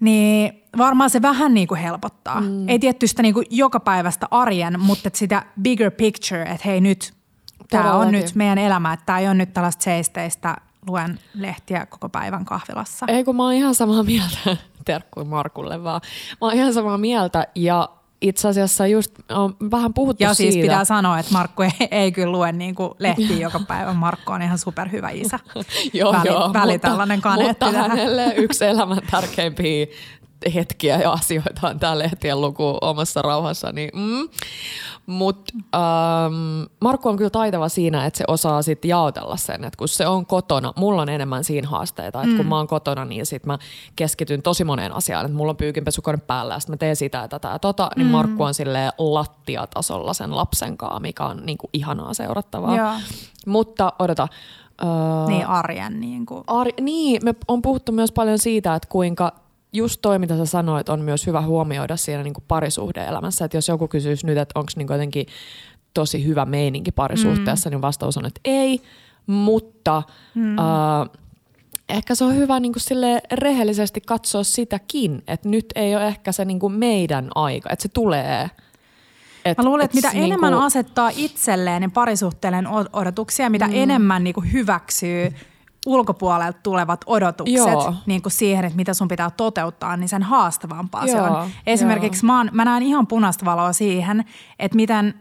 [0.00, 2.40] Niin varmaan se vähän niinku helpottaa.
[2.40, 2.68] Mm.
[2.68, 7.14] Ei tietysti niinku joka päivästä arjen, mutta sitä bigger picture, että hei nyt
[7.70, 12.08] tämä on nyt meidän elämä, että tämä ei ole nyt tällaista seisteistä luen lehtiä koko
[12.08, 13.06] päivän kahvilassa.
[13.08, 16.00] Ei kun mä oon ihan samaa mieltä, terkkuin Markulle vaan.
[16.30, 17.88] Mä oon ihan samaa mieltä ja
[18.20, 20.66] itse asiassa just on vähän puhuttu ja siis siitä.
[20.66, 23.92] pitää sanoa, että Markku ei, ei kyllä lue niin kuin lehtiä joka päivä.
[23.92, 25.38] Markku on ihan superhyvä isä.
[25.92, 29.86] joo, väli, joo, väli mutta, tällainen kaneetti mutta hänelle yksi elämän tärkeimpiä
[30.54, 33.72] hetkiä ja asioita on tämä lehtien luku omassa rauhassa.
[33.72, 34.28] Niin, mm.
[35.06, 39.88] Mutta ähm, Markku on kyllä taitava siinä, että se osaa sitten jaotella sen, että kun
[39.88, 42.36] se on kotona, mulla on enemmän siinä haasteita, että mm.
[42.36, 43.58] kun mä oon kotona, niin sit mä
[43.96, 47.28] keskityn tosi moneen asiaan, että mulla on pyykinpesukone päällä ja sitten mä teen sitä ja
[47.28, 48.10] tätä ja tota, niin mm.
[48.10, 52.76] Markku on sille lattiatasolla sen lapsen kanssa, mikä on niinku ihanaa seurattavaa.
[52.76, 52.92] Joo.
[53.46, 54.28] Mutta odota,
[54.82, 56.00] Uh, niin arjen.
[56.00, 56.44] Niin, kuin.
[56.46, 59.32] Ar- niin, me on puhuttu myös paljon siitä, että kuinka
[59.72, 63.44] just toi, mitä sä sanoit, on myös hyvä huomioida siinä niin parisuhde-elämässä.
[63.44, 65.26] Että jos joku kysyisi nyt, että onko niin jotenkin
[65.94, 67.72] tosi hyvä meininki parisuhteessa, mm.
[67.72, 68.82] niin vastaus on, että ei.
[69.26, 70.02] Mutta
[70.34, 70.58] mm.
[70.58, 70.64] äh,
[71.88, 76.32] ehkä se on hyvä niin kuin sille rehellisesti katsoa sitäkin, että nyt ei ole ehkä
[76.32, 78.50] se niin kuin meidän aika, että se tulee–
[79.44, 80.26] et, Mä luulen, että mitä niinku...
[80.26, 83.72] enemmän asettaa itselleen ja parisuhteelleen odotuksia, mitä mm.
[83.74, 85.34] enemmän niinku hyväksyy
[85.86, 91.16] ulkopuolelta tulevat odotukset niin kuin siihen, että mitä sun pitää toteuttaa, niin sen haastavampaa Joo,
[91.16, 91.50] se on.
[91.66, 94.24] Esimerkiksi mä, oon, mä näen ihan punaista valoa siihen,
[94.58, 95.14] että miten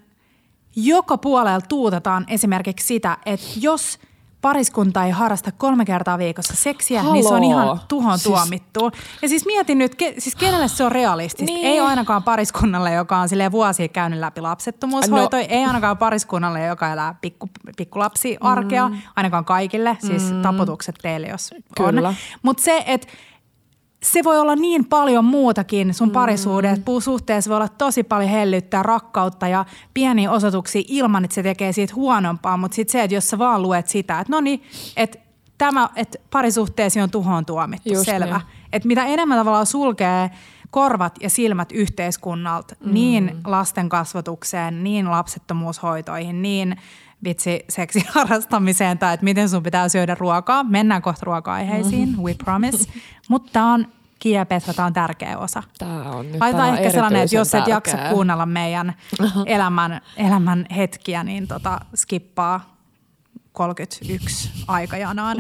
[0.76, 4.00] joka puolella tuutetaan esimerkiksi sitä, että jos
[4.42, 7.14] pariskunta ei harrasta kolme kertaa viikossa seksiä, Haloo.
[7.14, 8.34] niin se on ihan tuhon siis...
[8.34, 8.92] tuomittu.
[9.22, 11.54] Ja siis mietin nyt, ke, siis kenelle se on realistista?
[11.54, 11.68] Niin.
[11.68, 15.44] Ei ainakaan pariskunnalle, joka on sille vuosia käynyt läpi lapsettomuushoitoja.
[15.44, 15.48] No.
[15.50, 18.90] Ei ainakaan pariskunnalle, joka elää pikku, pikkulapsi arkea.
[18.90, 18.98] Mm.
[19.16, 20.42] Ainakaan kaikille, siis mm.
[20.42, 22.10] taputukset teille, jos Kyllä.
[22.10, 22.16] on.
[22.42, 23.08] Mutta se, että
[24.04, 26.78] se voi olla niin paljon muutakin sun parisuudet.
[26.78, 26.84] Mm.
[26.84, 31.96] Puusuhteessa voi olla tosi paljon hellyttää rakkautta ja pieniä osoituksia ilman, että se tekee siitä
[31.96, 32.58] huonompaa.
[32.58, 34.64] Mutta sitten se, että jos sä vaan luet sitä, että no niin,
[34.98, 35.20] että
[35.58, 38.38] tämä, että parisuhteesi on tuhoon tuomittu, Just selvä.
[38.38, 38.70] Niin.
[38.74, 40.30] Että mitä enemmän tavallaan sulkee
[40.72, 42.94] korvat ja silmät yhteiskunnalta mm.
[42.94, 46.78] niin lasten kasvatukseen, niin lapsettomuushoitoihin, niin
[47.24, 50.64] vitsi seksin harrastamiseen tai että miten sun pitää syödä ruokaa.
[50.64, 52.24] Mennään kohta ruoka-aiheisiin, mm.
[52.24, 52.90] we promise.
[53.30, 53.88] Mutta tämä on
[54.20, 55.64] Kia Petra, tämä on tärkeä osa.
[55.78, 57.76] Tämä on nyt Laitetaan ehkä sellainen, että jos et tärkeä.
[57.76, 58.94] jaksa kuunnella meidän
[59.46, 62.78] elämän, elämän hetkiä, niin tota, skippaa
[63.52, 65.38] 31 aikajanaan.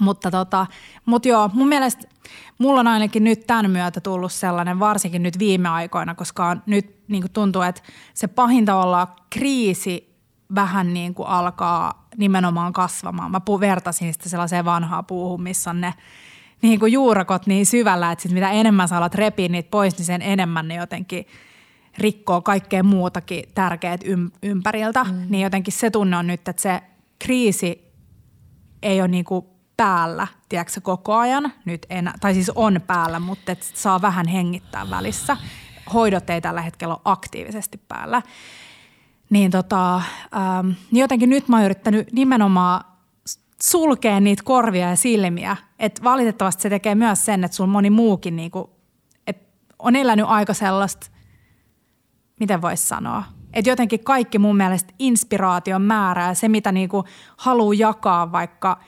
[0.00, 0.66] mutta tota,
[1.04, 2.08] mut joo, mun mielestä
[2.58, 6.98] mulla on ainakin nyt tämän myötä tullut sellainen, varsinkin nyt viime aikoina, koska on nyt
[7.08, 7.82] niin tuntuu, että
[8.14, 10.07] se pahinta olla kriisi
[10.54, 13.30] vähän niin kuin alkaa nimenomaan kasvamaan.
[13.30, 15.94] Mä vertasin sitä sellaiseen vanhaan puuhun, missä on ne
[16.62, 20.06] niin kuin juurakot niin syvällä, että sit mitä enemmän sä alat repiä niitä pois, niin
[20.06, 21.26] sen enemmän ne jotenkin
[21.98, 25.04] rikkoo kaikkea muutakin tärkeät ym- ympäriltä.
[25.04, 25.26] Mm.
[25.28, 26.82] Niin jotenkin se tunne on nyt, että se
[27.18, 27.92] kriisi
[28.82, 31.52] ei ole niin kuin päällä, tiedätkö, koko ajan.
[31.64, 35.36] Nyt en, tai siis on päällä, mutta et saa vähän hengittää välissä.
[35.94, 38.22] Hoidot ei tällä hetkellä ole aktiivisesti päällä.
[39.30, 42.84] Niin tota, ähm, niin jotenkin nyt mä oon yrittänyt nimenomaan
[43.62, 45.56] sulkea niitä korvia ja silmiä.
[45.78, 48.70] Et valitettavasti se tekee myös sen, että sulla moni muukin niinku,
[49.26, 51.06] et on elänyt aika sellaista,
[52.40, 57.04] miten voisi sanoa, että jotenkin kaikki mun mielestä inspiraation määrä ja se, mitä niinku
[57.36, 58.80] haluaa jakaa vaikka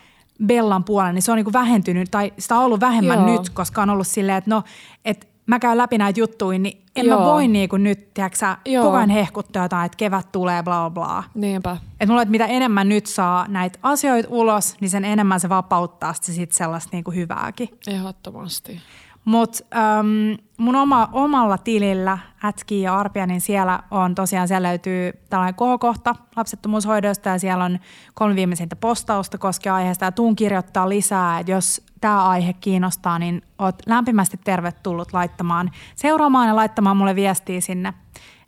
[0.47, 3.27] Bellan puolella, niin se on niinku vähentynyt tai sitä on ollut vähemmän Joo.
[3.27, 4.63] nyt, koska on ollut silleen, että no,
[5.05, 7.19] että mä käyn läpi näitä juttuja, niin en Joo.
[7.19, 8.85] Mä voi niinku nyt, tiedätkö Joo.
[8.85, 11.25] koko ajan hehkuttaa jotain, että kevät tulee, bla bla.
[11.35, 11.77] Niinpä.
[12.01, 16.13] Et mulla, että mitä enemmän nyt saa näitä asioita ulos, niin sen enemmän se vapauttaa
[16.13, 17.69] sitä sit sellaista niinku hyvääkin.
[17.87, 18.81] Ehdottomasti.
[19.25, 25.13] Mutta ähm, mun oma, omalla tilillä, Ätki ja Arpia, niin siellä on tosiaan, siellä löytyy
[25.31, 27.79] tällainen kohokohta lapsettomuushoidosta ja siellä on
[28.15, 33.43] kolme viimeisintä postausta koskien aiheesta ja tuun kirjoittaa lisää, että jos tämä aihe kiinnostaa, niin
[33.59, 37.95] oot lämpimästi tervetullut laittamaan, seuraamaan ja laittamaan mulle viestiä sinne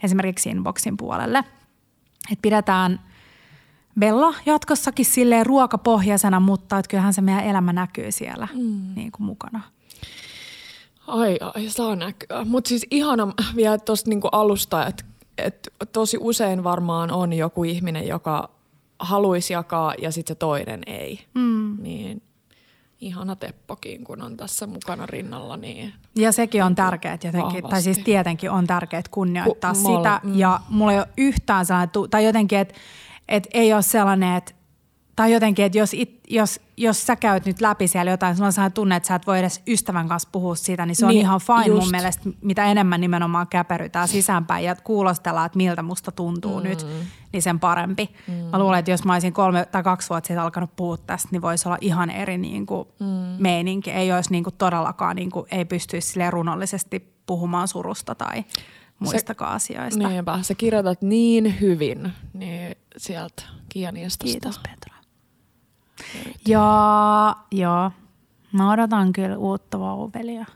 [0.02, 1.44] esimerkiksi inboxin puolelle.
[2.32, 3.00] Et pidetään
[3.98, 8.94] Bella jatkossakin silleen ruokapohjaisena, mutta et kyllähän se meidän elämä näkyy siellä mm.
[8.94, 9.60] niin kuin mukana.
[11.06, 12.44] Ai, ai, saa näkyä.
[12.44, 15.04] Mutta siis ihana vielä tuosta niinku alusta, että
[15.38, 18.50] et tosi usein varmaan on joku ihminen, joka
[18.98, 21.26] haluaisi jakaa ja sitten se toinen ei.
[21.34, 21.76] Mm.
[21.82, 22.22] Niin
[23.02, 25.56] ihana Teppokin, kun on tässä mukana rinnalla.
[25.56, 30.20] Niin Ja sekin on tärkeää jotenkin, tai siis tietenkin on tärkeää kunnioittaa Ku- sitä.
[30.22, 30.38] mm.
[30.38, 32.74] Ja mulla ei ole yhtään sellainen, tai jotenkin, että
[33.28, 34.52] et ei ole sellainen, että
[35.16, 38.52] tai jotenkin, että jos, it, jos, jos sä käyt nyt läpi siellä jotain, sulla on
[38.52, 41.20] sellainen tunne, että sä et voi edes ystävän kanssa puhua siitä, niin se on Niin,
[41.20, 41.80] ihan fine just.
[41.80, 46.62] mun mielestä, mitä enemmän nimenomaan käperytään sisäänpäin ja kuulostellaan, että miltä musta tuntuu mm.
[46.62, 46.86] nyt,
[47.32, 48.10] niin sen parempi.
[48.28, 48.34] Mm.
[48.34, 51.42] Mä luulen, että jos mä olisin kolme tai kaksi vuotta sitten alkanut puhua tästä, niin
[51.42, 53.06] voisi olla ihan eri niin kuin mm.
[53.38, 53.90] meininki.
[53.90, 58.44] Ei olisi niin kuin todellakaan, niin kuin, ei pystyisi runollisesti puhumaan surusta tai
[58.98, 60.08] muistakaan asioista.
[60.08, 64.24] Niinpä, sä kirjoitat niin hyvin niin sieltä Kianistosta.
[64.24, 64.91] Kiitos Petra.
[66.46, 67.90] Joo, joo.
[68.52, 70.46] Mä odotan kyllä uutta vauvelia.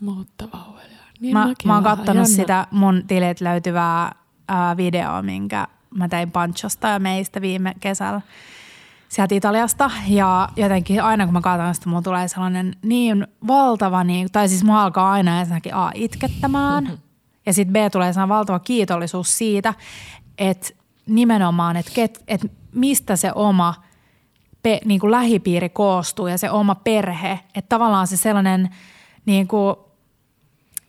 [0.00, 1.02] Mutta vauvelia.
[1.20, 2.36] Niin Mä, mä oon kattonut Jännä.
[2.36, 4.14] sitä mun tilit löytyvää
[4.48, 8.20] ää, videoa, minkä mä tein Panchosta ja meistä viime kesällä
[9.08, 9.90] sieltä Italiasta.
[10.08, 14.64] Ja jotenkin aina kun mä katson sitä, mulla tulee sellainen niin valtava, niin, tai siis
[14.64, 16.98] mua alkaa aina ensinnäkin A itkettämään.
[17.46, 19.74] Ja sitten B tulee sellainen valtava kiitollisuus siitä,
[20.38, 20.68] että
[21.06, 23.74] nimenomaan, että, ket, että mistä se oma
[24.62, 27.40] pe, niin kuin lähipiiri koostuu ja se oma perhe.
[27.54, 28.68] Että tavallaan se sellainen
[29.26, 29.76] niin kuin,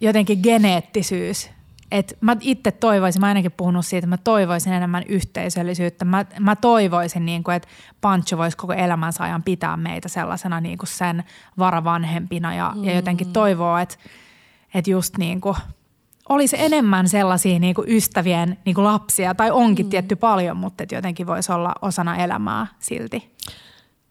[0.02, 1.50] jotenkin geneettisyys.
[1.92, 6.06] Et mä itse toivoisin, mä ainakin puhunut siitä, että mä toivoisin enemmän yhteisöllisyyttä.
[6.06, 7.68] Mä, mä toivoisin, niin kuin, että
[8.02, 11.24] Pancho voisi koko elämänsä ajan pitää meitä sellaisena niin kuin sen
[11.58, 12.84] varavanhempina ja, mm.
[12.84, 13.96] ja jotenkin toivoa, että,
[14.74, 15.56] että just niin kuin
[16.30, 19.90] olisi enemmän sellaisia niin kuin ystävien niin kuin lapsia, tai onkin mm.
[19.90, 23.34] tietty paljon, mutta että jotenkin voisi olla osana elämää silti.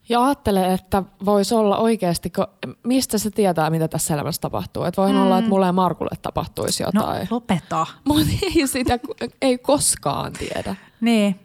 [0.08, 4.84] Ja ajattelen, että voisi olla oikeasti, ko- mistä se tietää, mitä tässä elämässä tapahtuu.
[4.84, 5.22] Että voi mm.
[5.22, 7.28] olla, että mulle ja Markulle tapahtuisi No jotain.
[7.30, 7.86] lopeta.
[8.04, 8.98] Mutta ei sitä
[9.42, 10.76] ei koskaan tiedä.
[11.00, 11.40] Niin.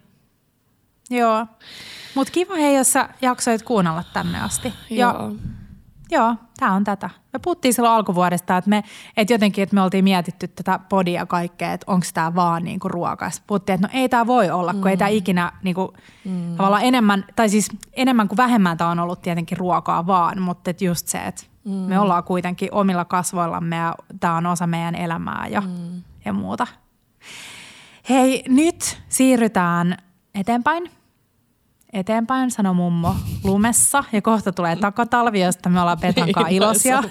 [1.10, 1.45] Joo.
[2.15, 4.73] Mutta kiva hei, jos sä jaksoit kuunnella tänne asti.
[4.89, 5.32] Ja Joo.
[6.12, 7.10] Joo, tämä on tätä.
[7.34, 8.84] Me puhuttiin silloin alkuvuodesta, että me,
[9.17, 13.43] et jotenkin, että me oltiin mietitty tätä podia kaikkea, että onko tämä vaan niinku ruokas.
[13.48, 14.88] Puhuttiin, että no ei tämä voi olla, kun mm.
[14.88, 15.93] ei tämä ikinä niinku,
[16.26, 16.56] mm.
[16.56, 20.82] tavallaan enemmän, tai siis enemmän kuin vähemmän tämä on ollut tietenkin ruokaa vaan, mutta et
[20.82, 21.72] just se, että mm.
[21.72, 26.04] me ollaan kuitenkin omilla kasvoillamme ja tämä on osa meidän elämää ja, mm.
[26.26, 26.67] ja muuta.
[28.10, 29.98] Hei, nyt siirrytään
[30.36, 30.91] eteenpäin.
[31.93, 34.04] Eteenpäin, sanoi mummo lumessa.
[34.12, 37.04] Ja kohta tulee takatalvi, josta me ollaan Petankaan iloisia.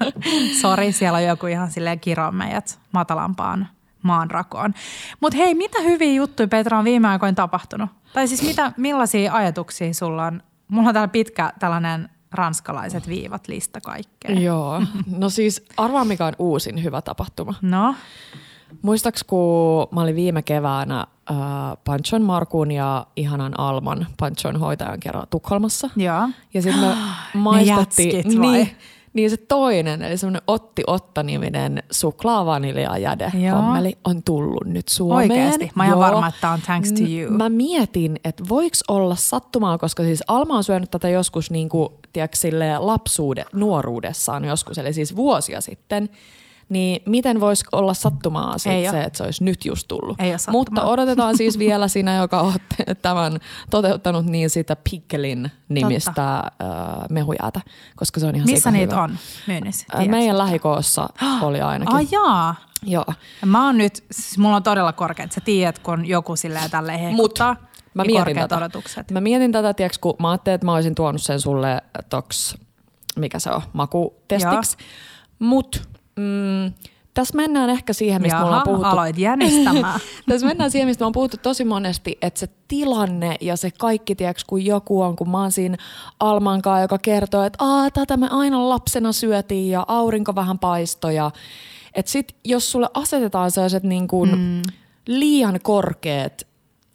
[0.60, 3.68] Sori, siellä on joku ihan silleen kiroon meidät matalampaan
[4.02, 4.74] maanrakoon.
[5.20, 7.90] Mutta hei, mitä hyviä juttuja Petra on viime aikoina tapahtunut?
[8.12, 10.42] Tai siis mitä, millaisia ajatuksia sulla on?
[10.68, 14.40] Mulla on täällä pitkä tällainen ranskalaiset viivat lista kaikkea.
[14.40, 14.82] Joo.
[15.18, 17.54] No siis arvaa mikä on uusin hyvä tapahtuma.
[17.62, 17.94] No?
[18.82, 21.36] Muistaaks kun mä olin viime keväänä äh,
[21.84, 25.90] Panchon Markun ja ihanan Alman Panchon hoitajan kerran Tukholmassa.
[25.96, 26.28] Joo.
[26.54, 26.96] Ja sitten me
[27.34, 28.40] maistettiin...
[28.40, 28.70] niin,
[29.12, 35.30] niin se toinen, eli semmoinen Otti Otta-niminen suklaavanilja-jäde hommeli on tullut nyt Suomeen.
[35.30, 35.70] Oikeasti?
[35.74, 37.30] Mä oon varma, että on thanks to you.
[37.30, 41.88] Mä mietin, että voiko olla sattumaa, koska siis Alma on syönyt tätä joskus niin kuin,
[42.12, 42.38] tiedätkö,
[42.78, 46.08] lapsuude, nuoruudessaan joskus, eli siis vuosia sitten–
[46.68, 50.20] niin miten voisi olla sattumaa sit se, että se olisi nyt just tullut.
[50.20, 52.54] Ei Mutta odotetaan siis vielä sinä, joka on
[53.02, 53.38] tämän
[53.70, 56.42] toteuttanut niin sitä Pikkelin nimistä äh,
[57.10, 57.60] mehujäätä,
[57.96, 59.04] koska se on ihan Missä niitä hyvä.
[59.04, 59.86] on myynnissä?
[59.94, 61.08] Äh, meidän lähikoossa
[61.42, 61.94] oli ainakin.
[61.94, 62.54] Ai jaa.
[62.82, 63.04] Joo.
[63.46, 65.32] Mä oon nyt, siis mulla on todella korkeat.
[65.32, 67.54] Sä tiedät, kun joku silleen tälleen hehkuttaa.
[67.54, 67.62] Mut,
[67.94, 68.56] mä niin mietin tätä.
[68.56, 69.10] Odotukset.
[69.10, 72.56] Mä mietin tätä, tiiäks, kun mä ajattelin, että mä olisin tuonut sen sulle toks,
[73.16, 74.76] mikä se on, makutestiksi.
[75.38, 75.78] Mutta
[76.16, 76.72] Mm,
[77.14, 78.86] tässä mennään ehkä siihen, mistä Jaha, me ollaan puhuttu.
[78.86, 80.00] aloit jänistämään.
[80.28, 84.14] tässä mennään siihen, mistä me on puhuttu tosi monesti, että se tilanne ja se kaikki,
[84.14, 85.76] tiedätkö, kun joku on, kun mä oon siinä
[86.20, 91.14] Almankaan, joka kertoo, että Aa, tätä me aina lapsena syötiin ja aurinko vähän paistoi.
[91.14, 91.30] Ja,
[91.94, 94.62] että sit, jos sulle asetetaan sellaiset niin kuin mm.
[95.06, 96.46] liian korkeat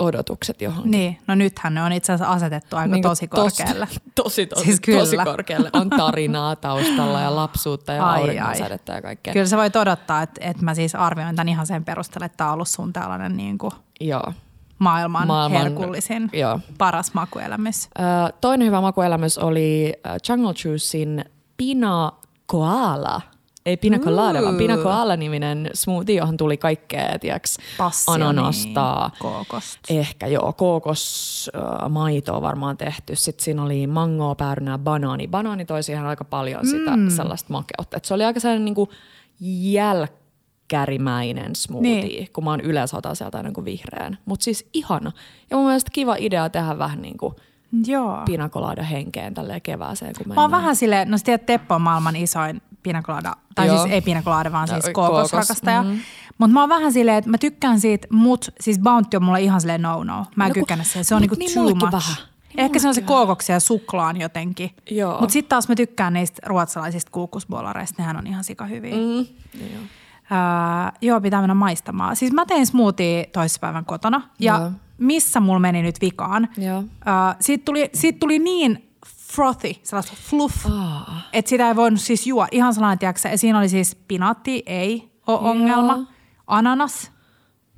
[0.01, 0.91] odotukset johonkin.
[0.91, 3.87] Niin, no nythän ne on itse asiassa asetettu aika niin tosi korkealle.
[4.15, 4.99] Tosi, tosi, siis kyllä.
[4.99, 5.69] tosi korkealle.
[5.73, 9.33] On tarinaa taustalla ja lapsuutta ja auringonsädettä ja kaikkea.
[9.33, 12.49] Kyllä se voi odottaa, että, että mä siis arvioin tämän ihan sen perusteella, että tämä
[12.49, 14.33] on ollut sun tällainen niin kuin Joo.
[14.79, 16.59] Maailman, maailman herkullisin, joo.
[16.77, 17.89] paras makuelämys.
[18.41, 19.93] Toinen hyvä makuelämys oli
[20.29, 21.25] Jungle Juicein
[21.57, 22.11] Pina
[22.45, 23.21] Koala–
[23.65, 27.57] ei pina colada, vaan pina colada-niminen smoothie, johon tuli kaikkea, tiiäks,
[28.07, 29.09] ananasta.
[29.19, 29.79] Kookosta.
[29.89, 33.15] Ehkä joo, kookosmaitoa äh, varmaan tehty.
[33.15, 35.27] Sitten siinä oli mangoa, päärynää, banaani.
[35.27, 37.09] Banaani toi siihen aika paljon sitä mm.
[37.09, 37.97] sellaista makeutta.
[37.97, 38.89] Et se oli aika sellainen niinku
[39.39, 42.29] jälkkärimäinen smoothie, niin.
[42.33, 44.17] kun mä oon yleensä otan sieltä aina kuin vihreän.
[44.25, 45.11] Mutta siis ihana.
[45.49, 47.35] Ja mun mielestä kiva idea tehdä vähän niin kuin
[47.85, 48.21] Joo.
[48.25, 50.13] pinakolada henkeen tälle kevääseen.
[50.17, 53.77] Kun mä oon vähän silleen, no sä tiedät, Teppo on maailman isoin pinakolada, tai Joo.
[53.77, 55.83] siis ei pinakolada, vaan siis kookosrakastaja.
[55.83, 55.99] Mm.
[56.37, 59.61] Mutta mä oon vähän silleen, että mä tykkään siitä, mut siis Bounty on mulle ihan
[59.61, 60.25] silleen no-no.
[60.35, 61.91] Mä en no, siihen, se on niinku niin too much.
[61.91, 62.15] Vähän.
[62.47, 64.71] Niin Ehkä se on se kookoksia ja suklaan jotenkin.
[65.19, 68.95] Mutta sitten taas mä tykkään niistä ruotsalaisista kuukkusbolareista, nehän on ihan sika hyviä.
[68.95, 69.25] Mm.
[69.59, 69.81] Joo.
[70.31, 72.15] Uh, joo, pitää mennä maistamaan.
[72.15, 74.71] Siis mä tein smoothie toissapäivän kotona ja joo.
[75.01, 76.49] Missä mulla meni nyt vikaan.
[76.57, 76.79] Joo.
[76.79, 76.85] Uh,
[77.39, 78.89] siitä, tuli, siitä tuli niin
[79.31, 80.71] frothy, sellaista fluff, oh.
[81.33, 82.47] että sitä ei voinut siis juo.
[82.51, 86.07] Ihan sellainen, tiedätkö, ja siinä oli siis pinaatti, ei ole ongelma.
[86.47, 87.11] Ananas,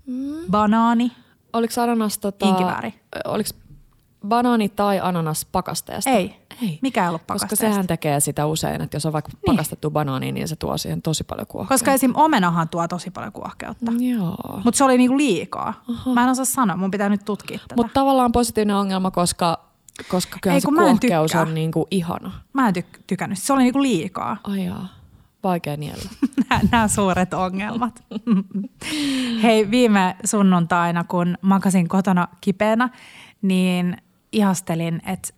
[0.05, 0.35] mm.
[0.51, 1.11] banaani.
[1.53, 2.45] Oliko ananas tota...
[2.45, 2.93] Inkivääri.
[3.25, 3.49] Oliko
[4.27, 6.09] banaani tai ananas pakasteesta?
[6.09, 6.35] Ei.
[6.61, 6.79] ei.
[6.81, 7.55] Mikä ei ollut pakasteesta?
[7.55, 9.41] Koska sehän tekee sitä usein, että jos on vaikka niin.
[9.45, 11.73] pakastettu banaani, niin se tuo siihen tosi paljon kuohkeutta.
[11.73, 12.11] Koska esim.
[12.15, 13.91] omenahan tuo tosi paljon kuohkeutta.
[13.99, 14.61] Joo.
[14.63, 15.83] Mutta se oli niinku liikaa.
[15.89, 16.13] Aha.
[16.13, 17.75] Mä en osaa sanoa, mun pitää nyt tutkia tätä.
[17.75, 19.73] Mutta tavallaan positiivinen ongelma, koska
[20.07, 22.31] koska kyllä se kuohkeus on niinku ihana.
[22.53, 23.39] Mä en tyk- tykännyt.
[23.39, 24.37] Se oli niinku liikaa.
[24.43, 24.87] Ai jaa.
[25.43, 26.09] Vaikea niellä.
[26.71, 28.03] Nämä suuret ongelmat.
[29.43, 32.89] Hei, viime sunnuntaina, kun makasin kotona kipeänä,
[33.41, 33.97] niin
[34.33, 35.33] ihastelin, että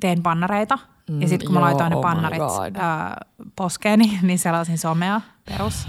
[0.00, 0.78] teen pannareita.
[1.10, 2.42] Mm, ja sitten kun joo, mä laitoin ne oh pannarit
[2.74, 3.16] ää,
[3.56, 5.88] poskeeni, niin selasin somea perus.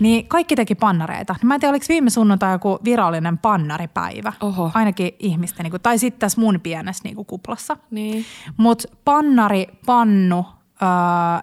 [0.00, 1.36] Niin kaikki teki pannareita.
[1.42, 4.32] Mä en tiedä, oliko viime sunnuntai joku virallinen pannaripäivä.
[4.40, 4.70] Oho.
[4.74, 7.76] Ainakin ihmisten, niin kuin, tai sitten tässä mun pienessä niin kuin kuplassa.
[7.90, 8.24] Niin.
[8.56, 10.46] Mutta pannari, pannu,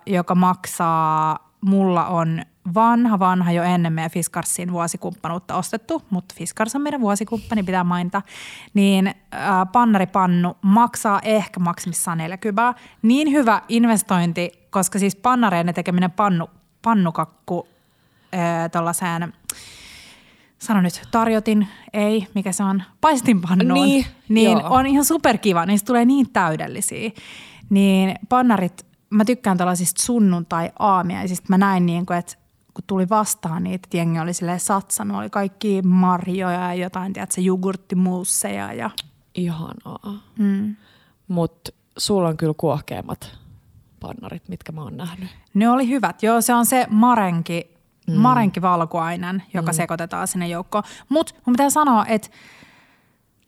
[0.05, 2.41] joka maksaa, mulla on
[2.73, 8.21] vanha, vanha jo ennen meidän Fiskarsin vuosikumppanuutta ostettu, mutta Fiskars on meidän vuosikumppani, pitää mainita,
[8.73, 9.15] niin äh,
[9.71, 12.73] pannaripannu maksaa ehkä maksimissaan 40.
[13.01, 16.49] Niin hyvä investointi, koska siis pannareiden tekeminen pannu,
[16.81, 17.67] pannukakku
[18.71, 19.33] tuollaiseen,
[20.59, 26.05] sano nyt, tarjotin, ei, mikä se on, paistinpannuun, niin, niin on ihan superkiva, niistä tulee
[26.05, 27.11] niin täydellisiä.
[27.69, 31.45] Niin pannarit, mä tykkään tällaisista sunnuntai-aamiaisista.
[31.49, 32.37] Mä näin niin kuin, että
[32.77, 37.41] kun tuli vastaan niitä, että jengi oli silleen satsannut, oli kaikki marjoja ja jotain, tiedätkö,
[37.41, 38.89] jogurttimuusseja ja...
[39.35, 40.19] Ihanaa.
[40.39, 40.75] Mm.
[41.27, 43.37] Mutta sulla on kyllä kuohkeammat
[43.99, 45.29] pannarit, mitkä mä oon nähnyt.
[45.53, 46.23] Ne oli hyvät.
[46.23, 47.75] Joo, se on se marenki
[48.07, 48.13] mm.
[48.15, 49.75] marenki valkuainen, joka mm.
[49.75, 50.83] sekoitetaan sinne joukkoon.
[51.09, 52.29] Mutta mun pitää sanoa, että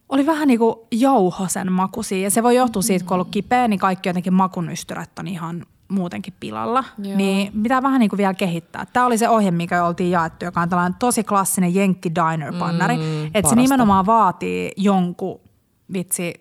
[0.09, 2.23] oli vähän niin kuin jauhosen makuisia.
[2.23, 5.65] Ja se voi johtua siitä, kun on ollut kipeä, niin kaikki jotenkin makunystyrät on ihan
[5.89, 6.83] muutenkin pilalla.
[6.97, 7.17] Joo.
[7.17, 8.85] Niin pitää vähän niin kuin vielä kehittää.
[8.93, 12.97] Tämä oli se ohje, mikä oltiin jaettu, joka on tällainen tosi klassinen Jenkki Diner-pannari.
[12.97, 13.55] Mm, että se parasta.
[13.55, 15.39] nimenomaan vaatii jonkun
[15.93, 16.33] vitsi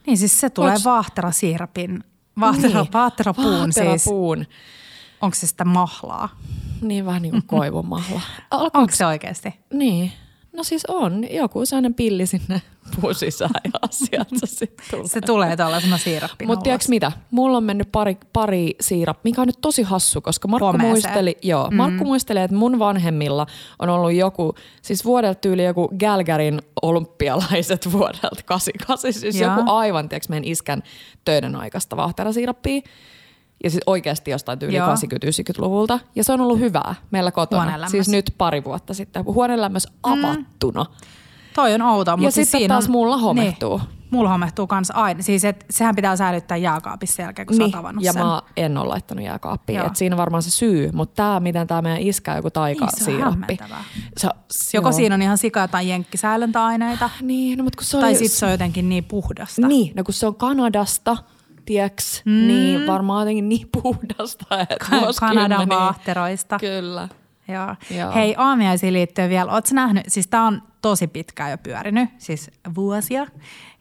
[0.08, 2.04] Niin siis se tulee Onks- vahtarasiirapin,
[2.40, 2.94] vahtera, Niin.
[2.94, 4.06] vahterapuun siis.
[5.24, 6.30] Onko se sitä mahlaa?
[6.82, 8.22] Niin vähän niin kuin koivumahla.
[8.74, 9.54] Onko se oikeasti?
[9.74, 10.12] Niin.
[10.54, 11.32] No siis on.
[11.32, 12.62] Joku sellainen pilli sinne
[13.02, 15.08] puun sisään ja sieltä se sitten tulee.
[15.08, 17.12] Se tulee tuollaisena siirappina Mutta tiedätkö mitä?
[17.32, 21.72] Mulla on mennyt pari, pari siirap, mikä on nyt tosi hassu, koska Markku muisteli, joo,
[21.72, 23.48] Markku muisteli, että mun vanhemmilla
[23.80, 29.52] on ollut joku, siis vuodelta tyyli joku Gälgärin olympialaiset vuodelta 88, siis Joo.
[29.52, 30.84] joku aivan, tiedätkö, meidän iskän
[31.26, 32.82] töiden aikaista vahterasiirappia.
[33.64, 34.88] Ja siis oikeasti jostain tyyli Joo.
[34.88, 36.00] 80-90-luvulta.
[36.16, 37.88] Ja se on ollut hyvää meillä kotona.
[37.88, 39.26] Siis nyt pari vuotta sitten.
[39.26, 40.86] Huonelämmössä avattuna.
[41.56, 43.78] Toi on outoa, mutta siis sitten siinä taas on, mulla homehtuu.
[43.78, 45.22] Niin, mulla homehtuu kans aina.
[45.22, 48.26] Siis et, sehän pitää säilyttää jääkaapissa sen jälkeen, kun sä oot Niin, ja sen.
[48.26, 49.78] mä en ole laittanut jääkaappiin.
[49.78, 49.88] Joo.
[49.88, 52.78] Et siinä on varmaan se syy, mutta tämä, miten tämä meidän iskä on joku Niin,
[53.06, 53.84] se on hämmentävää.
[54.18, 54.30] se,
[54.74, 54.94] Joko joo.
[54.94, 58.46] siinä on ihan sika jotain jenkkisäilöntäaineita, Niin, no, mutta kun se tai oli, sitten se
[58.46, 59.68] on jotenkin niin puhdasta.
[59.68, 61.18] Niin, no kun se on Kanadasta,
[61.66, 62.48] tieks, mm.
[62.48, 64.86] niin varmaan jotenkin niin puhdasta, että
[65.20, 66.60] Kanadan vaahteroista.
[66.60, 67.10] Kyllä.
[67.48, 67.76] Joo.
[67.98, 68.12] Joo.
[68.14, 73.28] Hei, aamiaisiin liittyen vielä, ootko nähnyt, siis tää on tosi pitkään jo pyörinyt, siis vuosia,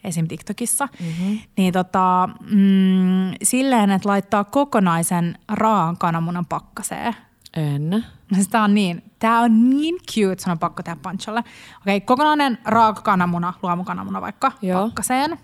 [0.04, 0.28] esim.
[0.28, 1.38] TikTokissa, mm-hmm.
[1.56, 7.14] niin tota, mm, silleen, että laittaa kokonaisen raan kananmunan pakkaseen.
[7.56, 8.04] En.
[8.34, 11.44] Siis tää on niin, tää on niin cute, sun on pakko tehdä pancholle.
[11.80, 14.86] Okei, kokonainen raaka kananmuna, luomukananmuna vaikka, Joo.
[14.86, 15.38] pakkaseen.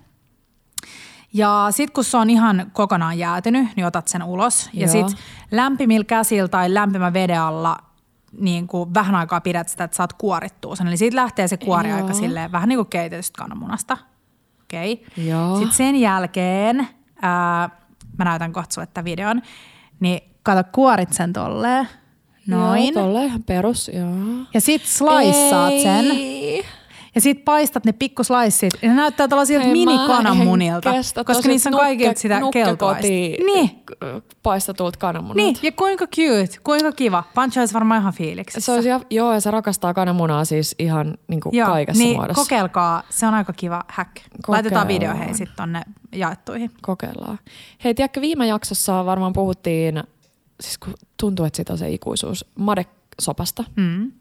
[1.32, 4.70] Ja sit kun se on ihan kokonaan jäätynyt, niin otat sen ulos.
[4.72, 5.08] Ja Joo.
[5.08, 5.18] sit
[5.50, 7.78] lämpimillä käsillä tai lämpimän veden alla
[8.40, 10.86] niin kuin vähän aikaa pidät sitä, että saat kuorittua sen.
[10.86, 13.98] Eli siitä lähtee se kuori aika silleen, vähän niin kuin keitetystä kananmunasta.
[14.62, 15.06] Okei.
[15.16, 15.56] Joo.
[15.58, 16.88] Sitten sen jälkeen,
[17.22, 17.70] ää,
[18.18, 19.42] mä näytän kohta sulle tämän videon,
[20.00, 21.88] niin kato kuorit sen tolleen.
[22.46, 22.94] Noin.
[22.94, 24.46] Joo, tolle ihan perus, joo.
[24.54, 26.06] Ja sit sliceaat sen.
[27.14, 28.72] Ja sit paistat ne pikkusliceit.
[28.82, 30.90] Ja ne näyttää tällaisilta minikananmunilta.
[31.26, 33.08] Koska niissä on kaikilta sitä keltaista.
[33.08, 33.84] Niin.
[34.42, 35.36] Paistatulta kananmunat.
[35.36, 37.24] Niin, ja kuinka cute, kuinka kiva.
[37.34, 38.60] Pancho olisi varmaan ihan fiiliksissä.
[38.60, 42.42] Se olisi, joo, ja se rakastaa kananmunaa siis ihan niin kuin Joo, kaikessa niin muodossa.
[42.42, 44.10] kokeilkaa, se on aika kiva hack.
[44.48, 45.26] Laitetaan video Kokeillaan.
[45.26, 45.82] hei sitten tonne
[46.12, 46.70] jaettuihin.
[46.82, 47.38] Kokeillaan.
[47.84, 50.02] Hei, tiedätkö, viime jaksossa varmaan puhuttiin,
[50.60, 53.64] siis kun tuntuu, että siitä on se ikuisuus, madesopasta.
[53.76, 54.12] Mm.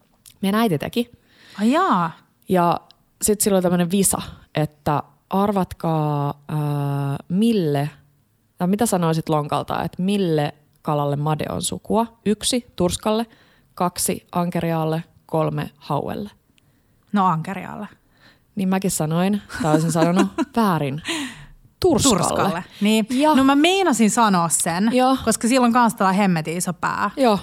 [0.41, 1.11] Meidän äiti teki.
[1.59, 2.11] Ai jaa.
[2.49, 2.79] Ja
[3.21, 4.21] sitten sillä oli tämmöinen visa,
[4.55, 6.57] että arvatkaa ää,
[7.29, 7.89] mille,
[8.57, 12.07] tai mitä sanoisit lonkalta, että mille kalalle made on sukua?
[12.25, 13.25] Yksi, turskalle,
[13.75, 16.29] kaksi, ankeriaalle, kolme, hauelle.
[17.13, 17.87] No ankerialle.
[18.55, 21.01] Niin mäkin sanoin, tai olisin sanonut väärin,
[21.79, 22.17] turskalle.
[22.19, 22.63] Turskalle.
[22.81, 23.07] Niin.
[23.09, 25.17] Ja- No mä meinasin sanoa sen, Joo.
[25.25, 27.11] koska silloin kanssa tällä hemmetin iso pää.
[27.17, 27.39] Joo.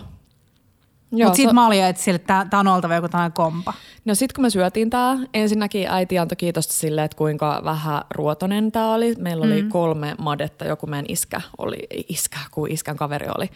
[1.22, 3.72] Mutta se- sitten mä olin, että sille, että tää on oltava joku tällainen kompa.
[4.04, 8.72] No sitten kun me syötiin tää, ensinnäkin äiti antoi kiitosta sille, että kuinka vähän ruotonen
[8.72, 9.14] tää oli.
[9.18, 9.68] Meillä oli mm.
[9.68, 13.50] kolme madetta, joku meidän iskä oli, iskä, kun iskän kaveri oli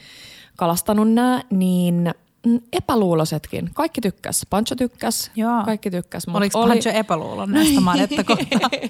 [0.57, 2.15] kalastanut nää, niin
[2.47, 3.71] mm, epäluuloisetkin.
[3.75, 4.47] Kaikki tykkäs.
[4.51, 5.63] Pancho tykkäs, Joo.
[5.65, 6.27] kaikki tykkäs.
[6.27, 8.71] mut Oliko oli, Pancho epäluulon näistä kohtaan?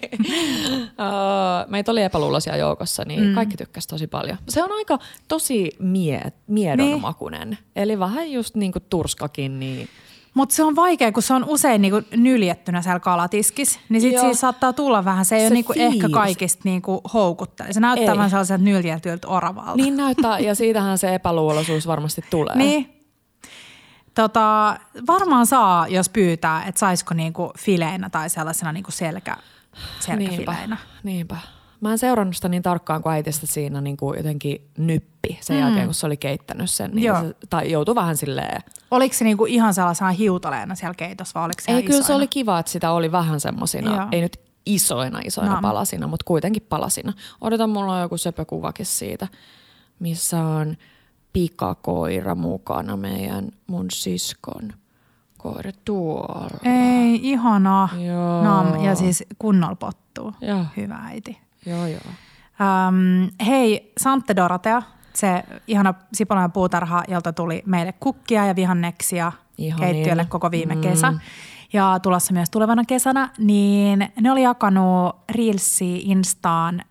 [0.98, 3.34] Uh, meitä oli epäluuloisia joukossa, niin mm.
[3.34, 4.38] kaikki tykkäs tosi paljon.
[4.48, 7.02] Se on aika tosi mie, miedon Niin.
[7.48, 7.58] niin.
[7.76, 9.88] Eli vähän just niin kuin turskakin, niin
[10.34, 14.34] Mutta se on vaikea, kun se on usein niinku nyljettynä siellä kalatiskis, niin sit siinä
[14.34, 16.12] saattaa tulla vähän, se ei Se ole niinku ehkä fiilis.
[16.12, 17.72] kaikista niinku houkuttele.
[17.72, 18.16] Se näyttää Ei.
[18.16, 19.76] vähän sellaiselta nyljetyltä oravalta.
[19.76, 22.56] Niin näyttää, ja siitähän se epäluuloisuus varmasti tulee.
[22.56, 22.97] Niin.
[24.22, 29.36] Tota, varmaan saa, jos pyytää, että saisiko niinku fileinä tai sellaisena niinku selkä,
[30.00, 30.56] selkäfileinä.
[30.66, 31.36] Niinpä, niinpä.
[31.80, 35.62] Mä en seurannut sitä niin tarkkaan, kun äitistä siinä niin kuin jotenkin nyppi sen mm.
[35.62, 36.90] jälkeen, kun se oli keittänyt sen.
[36.90, 37.20] Niin Joo.
[37.22, 38.62] se, tai joutui vähän silleen.
[38.90, 42.16] Oliko se niinku ihan sellaisena hiutaleena siellä keitossa vai oliko se Ei, kyllä se isoina?
[42.16, 44.06] oli kiva, että sitä oli vähän semmosina, Joo.
[44.12, 45.62] ei nyt isoina isoina no.
[45.62, 47.12] palasina, mutta kuitenkin palasina.
[47.40, 49.28] Odotan, mulla on joku söpökuvakin siitä,
[49.98, 50.76] missä on
[51.32, 54.72] pikakoira mukana meidän mun siskon
[55.38, 56.58] koira tuolla.
[56.64, 57.88] Ei, ihanaa.
[58.06, 58.42] Joo.
[58.44, 60.32] Nam, ja siis kunnolla pottuu.
[60.40, 60.64] Joo.
[60.76, 61.38] Hyvä äiti.
[61.66, 62.00] Joo, joo.
[62.60, 64.82] Um, hei, Santte Dorotea,
[65.14, 69.92] se ihana Sipolan ja puutarha, jolta tuli meille kukkia ja vihanneksia Ihania.
[69.92, 70.80] keittiölle koko viime mm.
[70.80, 71.14] kesä.
[71.72, 76.82] Ja tulossa myös tulevana kesänä, niin ne oli jakanut Reelsi Instaan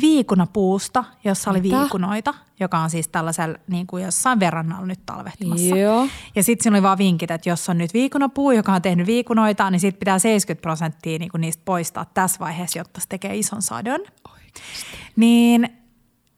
[0.00, 1.80] viikunapuusta, jossa oli Mitä?
[1.80, 5.76] viikunoita, joka on siis tällaisella niin kuin jossain verrannalla nyt talvehtimassa.
[5.76, 6.06] Joo.
[6.36, 9.70] Ja sitten siinä oli vaan vinkit, että jos on nyt viikunapuu, joka on tehnyt viikunoita,
[9.70, 13.62] niin sitten pitää 70 prosenttia niin kuin niistä poistaa tässä vaiheessa, jotta se tekee ison
[13.62, 14.00] sadon.
[15.16, 15.68] Niin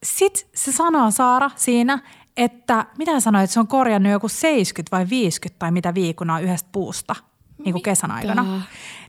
[0.03, 1.99] sitten se sanoo Saara siinä,
[2.37, 6.39] että mitä hän sanoi, että se on korjannut joku 70 vai 50 tai mitä viikunaa
[6.39, 7.15] yhdestä puusta
[7.65, 8.61] niin kuin kesän aikana.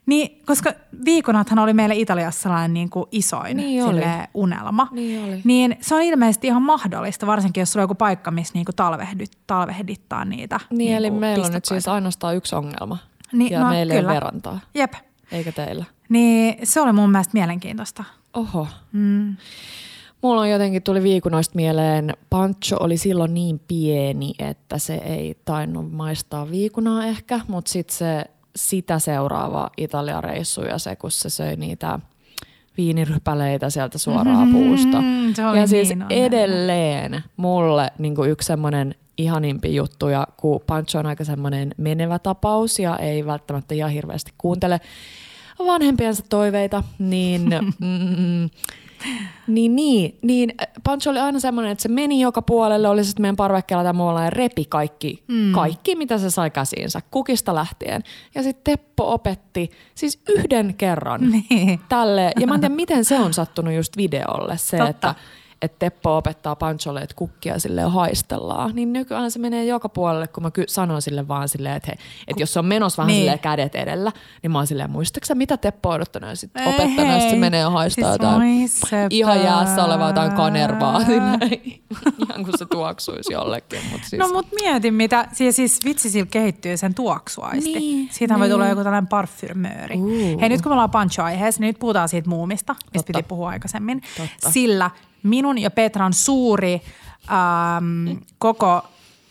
[0.07, 0.73] Niin, koska
[1.05, 3.95] viikunathan oli meille Italiassa sellainen niin kuin isoin Niin oli.
[3.95, 4.89] silleen unelma.
[4.91, 5.41] Niin oli.
[5.45, 9.31] Niin se on ilmeisesti ihan mahdollista, varsinkin jos sulla on joku paikka, missä niinku talvehdit,
[9.47, 10.61] talvehdittaa niitä.
[10.71, 12.99] Niin, eli niinku meillä on nyt siis ainoastaan yksi ongelma.
[13.33, 14.11] Niin, ja no, meillä ei kyllä.
[14.11, 14.61] ole verrantaa.
[14.75, 14.93] Jep.
[15.33, 15.85] Eikä teillä.
[16.09, 18.05] Niin se oli mun mielestä mielenkiintoista.
[18.35, 18.67] Oho.
[18.93, 19.37] Mm.
[20.23, 25.93] Mulla on jotenkin tuli viikunoista mieleen, Pancho oli silloin niin pieni, että se ei tainnut
[25.93, 28.25] maistaa viikunaa ehkä, mutta sitten se
[28.59, 31.99] sitä seuraava Italia-reissu ja se, kun se söi niitä
[32.77, 35.01] viinirypäleitä sieltä suoraan puusta.
[35.01, 40.61] Mm, se oli ja siis niin edelleen mulle niin yksi semmoinen ihanimpi juttu, ja kun
[40.67, 44.81] Pancho on aika semmoinen menevä tapaus ja ei välttämättä ihan hirveästi kuuntele
[45.67, 47.43] vanhempiensa toiveita, niin,
[47.81, 48.51] mm,
[49.47, 53.37] niin, niin, niin Pancho oli aina semmoinen, että se meni joka puolelle, oli sitten meidän
[53.37, 55.53] parvekkeella tai muualla ja repi kaikki, mm.
[55.53, 58.03] kaikki, mitä se sai käsiinsä, kukista lähtien.
[58.35, 61.81] Ja sitten Teppo opetti siis yhden kerran Niin.
[61.89, 64.91] tälle, ja mä en tiedä miten se on sattunut just videolle, se, Totta.
[64.91, 65.15] että
[65.63, 70.43] että Teppo opettaa Pancholle, että kukkia sille haistellaan, niin nykyään se menee joka puolelle, kun
[70.43, 71.99] mä ky- sanon sille vaan silleen, että, he,
[72.29, 73.15] että jos se on menossa vähän Niin.
[73.15, 73.23] niin.
[73.23, 77.13] silleen kädet edellä, niin mä oon silleen, muistatko mitä Teppo odottanut ja sit Ei, opettanut,
[77.13, 77.39] sit se hei.
[77.39, 81.41] menee ja haistaa Siis jotain voi ihan jäässä olevaa jotain kanervaa, silleen,
[82.29, 83.81] ihan kuin se tuoksuisi jollekin.
[83.93, 87.73] Mut siis, No mut mieti mitä, siis, siis vitsi sillä kehittyy sen tuoksuaisti.
[87.73, 88.53] Niin, Siitä voi niin.
[88.53, 89.97] tulla joku tällainen parfymööri.
[89.97, 90.41] Uu.
[90.41, 93.13] Hei nyt kun me ollaan pancho-aiheessa, niin nyt puhutaan siitä muumista, mistä Totta.
[93.19, 94.03] piti puhua aikaisemmin.
[94.17, 94.51] Totta.
[94.51, 94.91] Sillä
[95.23, 96.83] minun ja Petran suuri
[97.31, 98.83] ähm, koko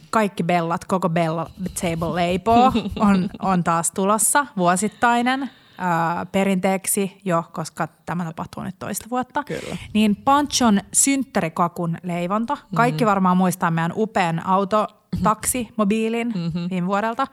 [0.10, 1.50] kaikki bellat, koko Bella
[1.82, 9.06] Table Leipoo on, on taas tulossa vuosittainen äh, perinteeksi jo, koska tämä tapahtuu nyt toista
[9.10, 9.44] vuotta.
[9.44, 9.78] Kyllä.
[9.94, 12.58] Niin Panchon synttärikakun leivonta.
[12.76, 16.34] Kaikki varmaan muistaa meidän upean autotaksi, mobiilin
[16.70, 17.28] viime vuodelta,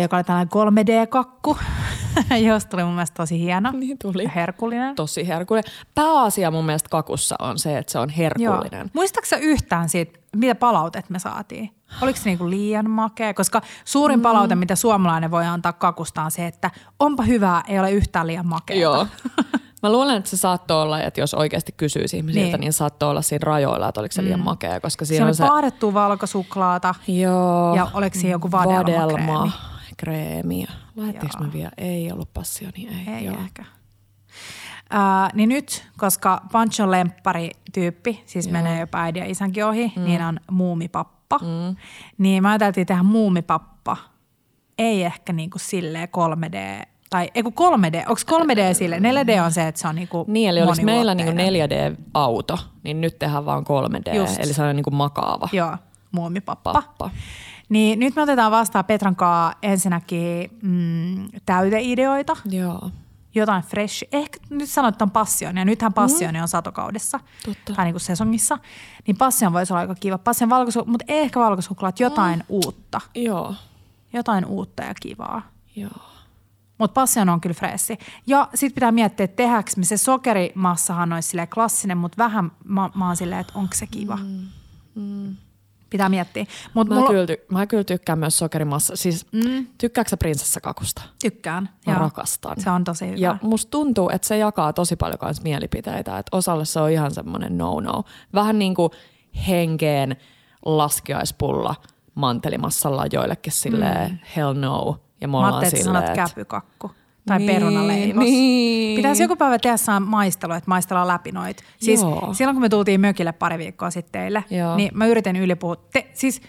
[0.00, 1.58] joka oli tällainen 3D-kakku,
[2.48, 4.22] josta tuli mun mielestä tosi hieno Niin tuli.
[4.22, 4.94] ja herkullinen.
[4.94, 5.72] tosi herkullinen.
[5.94, 8.90] Pääasia mun mielestä kakussa on se, että se on herkullinen.
[8.94, 11.70] Muistaaksä sä yhtään siitä, mitä palautet me saatiin?
[12.02, 13.34] Oliko se niinku liian makea?
[13.34, 14.22] Koska suurin mm.
[14.22, 18.46] palaute, mitä suomalainen voi antaa kakusta on se, että onpa hyvää, ei ole yhtään liian
[18.46, 18.76] makea.
[18.76, 19.06] Joo.
[19.82, 22.52] Mä luulen, että se saattoi olla, että jos oikeasti kysyisi ihmisiltä, Niin.
[22.52, 25.30] niin, niin saattoi olla siinä rajoilla, että oliko se liian makea, koska Siinä siinä oli
[25.30, 25.46] on se...
[25.46, 26.94] paadettua valkosuklaata.
[27.08, 27.74] Joo.
[27.76, 28.52] Ja oliko siinä joku?
[28.52, 29.52] Vadelma,
[29.96, 30.66] kreemi.
[30.96, 31.46] Laitettiinko Joo.
[31.46, 31.70] me vielä?
[31.78, 33.14] Ei ollut passioni, ei.
[33.14, 33.36] Ei joo.
[33.44, 33.64] ehkä.
[34.90, 38.52] Ää, niin nyt, koska Panchon lemppari-tyyppi, siis Joo.
[38.52, 40.04] menee jopa äidin ja isänkin ohi, mm.
[40.04, 41.38] niin on muumipappa.
[41.38, 41.76] Mm.
[42.18, 43.96] Niin mä ajateltiin tehdä muumipappa.
[44.78, 48.98] Ei ehkä niinku silleen 3D, tai ei kun 3D, onko 3D sille?
[48.98, 51.96] 4D on se, että se on niinku Niin, eli olisi meillä niinku moniulotteinen.
[51.96, 54.38] 4D-auto, niin nyt tehdään vaan 3D, Just.
[54.38, 55.76] eli sellainen niinku makaava Joo,
[56.12, 56.72] muumipappa.
[56.72, 57.10] pappa.
[57.68, 62.36] Niin nyt me otetaan vastaan Petran kanssa ensinnäkin mm, täyteideoita.
[62.50, 62.90] Joo.
[63.34, 64.04] jotain fresh.
[64.12, 67.18] Ehkä nyt sanoit ton passion, ja nythän passioni on satokaudessa.
[67.18, 67.24] Mm.
[67.54, 67.72] Totta.
[67.74, 68.58] Tai niin kuin sesongissa.
[69.06, 70.18] Niin passion voisi olla aika kiva.
[70.18, 72.44] Passion valkosu, mutta ehkä valkosuklaat jotain Mm.
[72.48, 73.00] uutta.
[73.14, 73.54] Joo.
[74.12, 75.42] Jotain uutta ja kivaa.
[75.76, 75.90] Joo.
[76.80, 77.98] Mutta passion on kyllä freessi.
[78.26, 83.06] Ja sitten pitää miettiä, että tehdäänkö me se sokerimassahan olisi klassinen, mutta vähän mä, mä
[83.06, 84.18] oon silleen, että onko se kiva.
[84.94, 85.36] Mm.
[85.90, 86.46] Pitää miettiä.
[86.74, 88.96] Mut Mä, mulla, kyllä, ty- mä kyllä tykkään myös sokerimassa.
[88.96, 89.66] Siis mm.
[89.78, 91.02] tykkääkö sä prinsessakakusta?
[91.22, 91.68] tykkään.
[91.86, 92.00] Mä Joo.
[92.00, 92.60] rakastan.
[92.60, 93.16] Se on tosi hyvä.
[93.18, 97.14] Ja musta tuntuu, että se jakaa tosi paljon kans mielipiteitä, että osalle se on ihan
[97.14, 98.04] semmoinen no-no.
[98.34, 98.90] Vähän niin kuin
[99.48, 100.16] henkeen
[100.64, 101.74] laskiaispulla
[102.14, 104.18] mantelimassalla joillekin silleen mm.
[104.36, 105.00] hell no.
[105.20, 106.90] Ja Mä ajattelin, että sanot että käpykakku
[107.26, 108.24] tai Niin, perunaleivos.
[108.24, 108.96] niin.
[108.96, 111.62] Pitäisi joku päivä tehdä saa maistelua, että maistellaan läpi noit.
[111.78, 112.28] Siis Joo.
[112.34, 114.76] silloin kun me tultiin mökille pari viikkoa sitten teille, Joo.
[114.76, 115.76] niin mä yritin ylipuhua.
[115.76, 116.42] Te, siis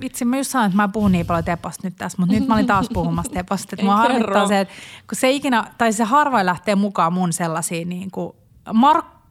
[0.00, 2.54] vitsi, mä just sanoin, että mä puhun niin paljon Teposta nyt tässä, mutta nyt mä
[2.54, 3.68] olin taas puhumassa Teposta.
[3.72, 4.74] Että mua harmittaa se, että
[5.08, 8.32] kun se ikinä, tai se harvoin lähtee mukaan mun sellaisiin niin kuin,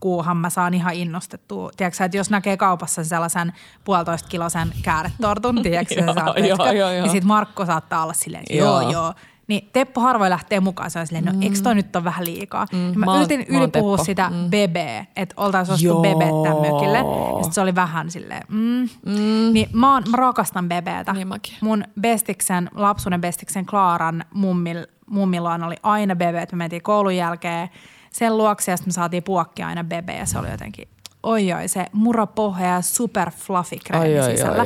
[0.04, 1.72] Markkuuhan mä saan ihan innostettua.
[1.78, 7.02] Tiedätkö että jos näkee kaupassa sellaisen puolitoista kilosen kääretortun, tiedätkö Joo, oot, joo, joo, joo.
[7.02, 9.14] niin sit Markko saattaa olla silleen, että joo, Joo.
[9.48, 10.92] Niin Teppo harvoin lähtee mukaan.
[10.92, 11.42] Se on silleen, no mm.
[11.42, 12.66] eikö toi nyt ole vähän liikaa?
[12.72, 13.00] Mm.
[13.00, 14.50] Mä, Mä yritin ylipuhua sitä mm.
[14.50, 16.98] bebeä, että oltaisiin ostu tämän mökille.
[16.98, 18.90] Ja se oli vähän silleen, mm.
[19.06, 19.54] Mm.
[19.54, 21.14] Niin mä, oon, mä rakastan bebeätä.
[21.14, 21.54] Niin mäkin.
[21.62, 27.70] Mun bestiksen, lapsuuden bestiksen Klaaran mummil, mummillaan oli aina bebe, että me mentiin koulun jälkeen
[28.14, 30.88] sen luokse ja sitten me saatiin puokkia aina bebe ja se oli jotenkin
[31.24, 34.64] oi oi, se murapohja ja super fluffy kreemi sisällä.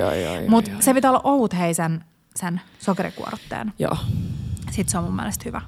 [0.50, 2.04] Mutta se pitää olla outheisen
[2.36, 3.74] sen sokerikuorutteen.
[3.80, 3.98] Joo.
[4.72, 5.62] Sitten se on mun mielestä hyvä.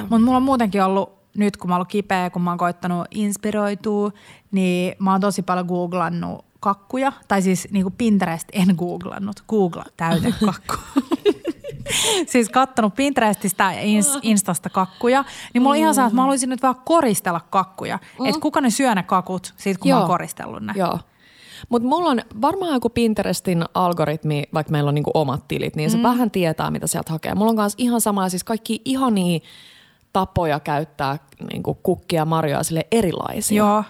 [0.00, 3.06] Mutta mulla on muutenkin ollut, nyt kun mä oon ollut kipeä, kun mä oon koittanut
[3.10, 4.10] inspiroitua,
[4.50, 7.12] niin mä oon tosi paljon googlannut kakkuja.
[7.28, 10.74] Tai siis niin kuin Pinterest en googlannut, Google täytekakku.
[12.32, 15.24] siis kattonut Pinterestistä ja ins- Instasta kakkuja,
[15.54, 17.98] niin mulla on ihan saa, että mä haluaisin nyt vaan koristella kakkuja.
[18.18, 18.26] Mm.
[18.26, 19.96] Että kuka ne syö ne kakut siitä, kun Joo.
[19.96, 20.72] mä oon koristellut ne.
[20.76, 20.98] Joo.
[21.68, 25.96] Mutta mulla on varmaan joku Pinterestin algoritmi, vaikka meillä on niinku omat tilit, niin se
[25.96, 26.02] mm.
[26.02, 27.34] vähän tietää, mitä sieltä hakee.
[27.34, 29.40] Mulla on myös ihan sama, siis kaikki ihania
[30.12, 31.18] tapoja käyttää
[31.52, 33.56] niinku kukkia ja marjoja sille erilaisia.
[33.56, 33.84] Joo.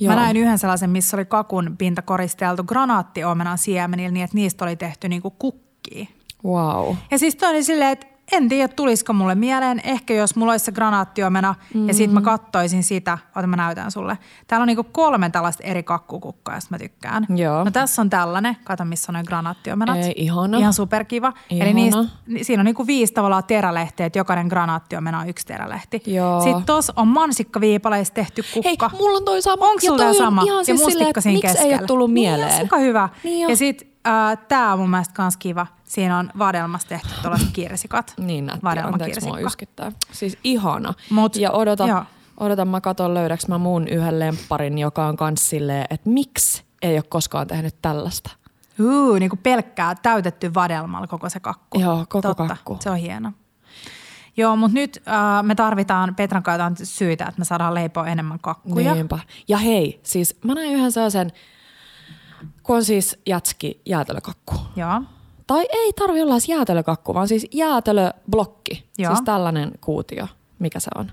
[0.00, 0.14] Joo.
[0.14, 4.76] Mä näin yhden sellaisen, missä oli kakun pinta koristeltu granaattiomenan siemenillä niin, että niistä oli
[4.76, 6.06] tehty niinku kukkia.
[6.44, 6.94] Wow.
[7.10, 9.80] Ja siis toi oli silleen, että en tiedä, tulisiko mulle mieleen.
[9.84, 11.88] Ehkä jos mulla olisi se granaattiomena mm-hmm.
[11.88, 13.18] ja sitten mä kattoisin sitä.
[13.36, 14.18] Ota mä näytän sulle.
[14.46, 17.26] Täällä on niinku kolme tällaista eri kakkukukkaa, josta mä tykkään.
[17.36, 17.64] Joo.
[17.64, 18.56] No tässä on tällainen.
[18.64, 19.96] Kato, missä on noin granaattiomenat.
[19.96, 20.58] Ei, ihana.
[20.58, 21.32] Ihan superkiva.
[21.50, 21.64] Ihana.
[21.64, 26.02] Eli niistä, ni- siinä on niinku viisi tavallaan terälehteä, että jokainen granaattiomena on yksi terälehti.
[26.06, 26.40] Joo.
[26.40, 28.88] Sitten tuossa on mansikkaviipaleista tehty kukka.
[28.88, 29.66] Hei, mulla on toi sama.
[29.66, 30.42] Onko sulla on sama?
[30.42, 31.74] Ihan ja siis mustikka siinä miksi keskellä.
[31.74, 32.48] ei ole tullut mieleen?
[32.48, 33.08] Niin, ihan hyvä.
[33.24, 33.48] Niin jo.
[33.48, 35.66] ja sitten äh, tämä on mun mielestä kans kiva.
[35.94, 38.14] Siinä on vadelmasta tehty tuollaiset kirsikat.
[38.18, 39.92] Niin nätti, anteeksi mua yskyttää.
[40.12, 40.94] Siis ihana.
[41.10, 42.04] Mut, ja odota, joo.
[42.40, 46.96] odotan mä katon löydäks mä mun yhden lempparin, joka on kans silleen, että miksi ei
[46.96, 48.30] ole koskaan tehnyt tällaista.
[48.80, 51.80] Uu, niin kuin pelkkää täytetty vadelmalla koko se kakku.
[51.80, 52.76] Joo, koko Totta, kakku.
[52.80, 53.32] se on hieno.
[54.36, 58.38] Joo, mutta nyt äh, me tarvitaan Petran kanssa jotain syitä, että me saadaan leipoa enemmän
[58.38, 58.94] kakkuja.
[58.94, 59.18] Niinpä.
[59.48, 61.32] Ja hei, siis mä näin yhden sellaisen,
[62.62, 64.54] kun on siis jätski jäätelökakku.
[64.76, 65.02] Joo,
[65.46, 68.86] Tai ei tarvi olla edes jäätelökakku, vaan siis jäätelöblokki.
[68.98, 69.14] Joo.
[69.14, 70.26] Siis tällainen kuutio,
[70.58, 71.12] mikä se on.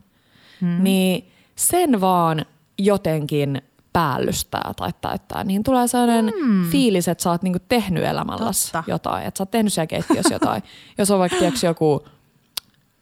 [0.61, 0.83] Hmm.
[0.83, 2.45] Niin sen vaan
[2.77, 3.61] jotenkin
[3.93, 6.69] päällystää tai täyttää, niin tulee sellainen hmm.
[6.69, 8.91] fiilis, että sä oot niinku tehnyt elämälläsi Totta.
[8.91, 9.25] jotain.
[9.25, 10.63] Että sä oot tehnyt siellä keittiössä jotain.
[10.97, 12.05] Jos on vaikka tiiäks, joku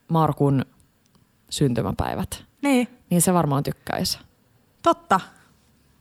[0.08, 0.66] Markun
[1.50, 4.20] syntymäpäivät, niin, niin se varmaan tykkäisi.
[4.82, 5.20] totta.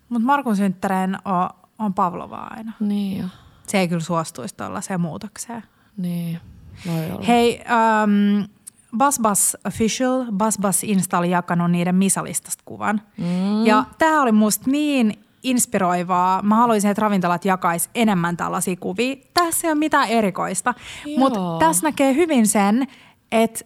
[0.09, 1.49] Mutta Markun synttäreen on,
[1.79, 2.72] on Pavlova aina.
[2.81, 3.24] Niin jo.
[3.69, 5.62] Se ei kyllä suostuisi tuollaiseen muutokseen.
[5.97, 6.41] Niin,
[6.87, 7.25] voi olla.
[7.27, 7.61] Hei,
[8.05, 8.49] um,
[8.99, 13.01] BuzzBuzz Official, BuzzBuzz Insta oli jakanut niiden Misalistasta kuvan.
[13.16, 13.66] Mm.
[13.66, 16.43] Ja tämä oli musta niin inspiroivaa.
[16.43, 19.16] Mä haluaisin, että ravintolat jakais enemmän tällaisia kuvia.
[19.35, 20.75] Tässä ei ole mitään erikoista,
[21.19, 22.87] mutta tässä näkee hyvin sen,
[23.33, 23.64] että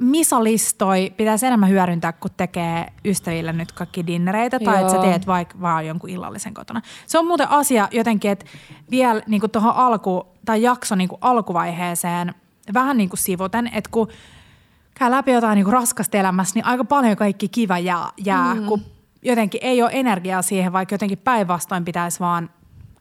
[0.00, 5.60] Misalistoi pitäisi enemmän hyödyntää, kun tekee ystäville nyt kaikki dinnereitä tai että sä teet vaikka
[5.60, 6.82] vaan jonkun illallisen kotona.
[7.06, 8.46] Se on muuten asia jotenkin, että
[8.90, 12.34] vielä niin tuohon alku, tai jakson niin alkuvaiheeseen
[12.74, 14.08] vähän niin kuin sivuten, että kun
[14.94, 18.66] käy läpi jotain niin raskasta elämässä, niin aika paljon kaikki kiva jää, jää mm.
[18.66, 18.82] kun
[19.22, 22.50] jotenkin ei ole energiaa siihen, vaikka jotenkin päinvastoin pitäisi vaan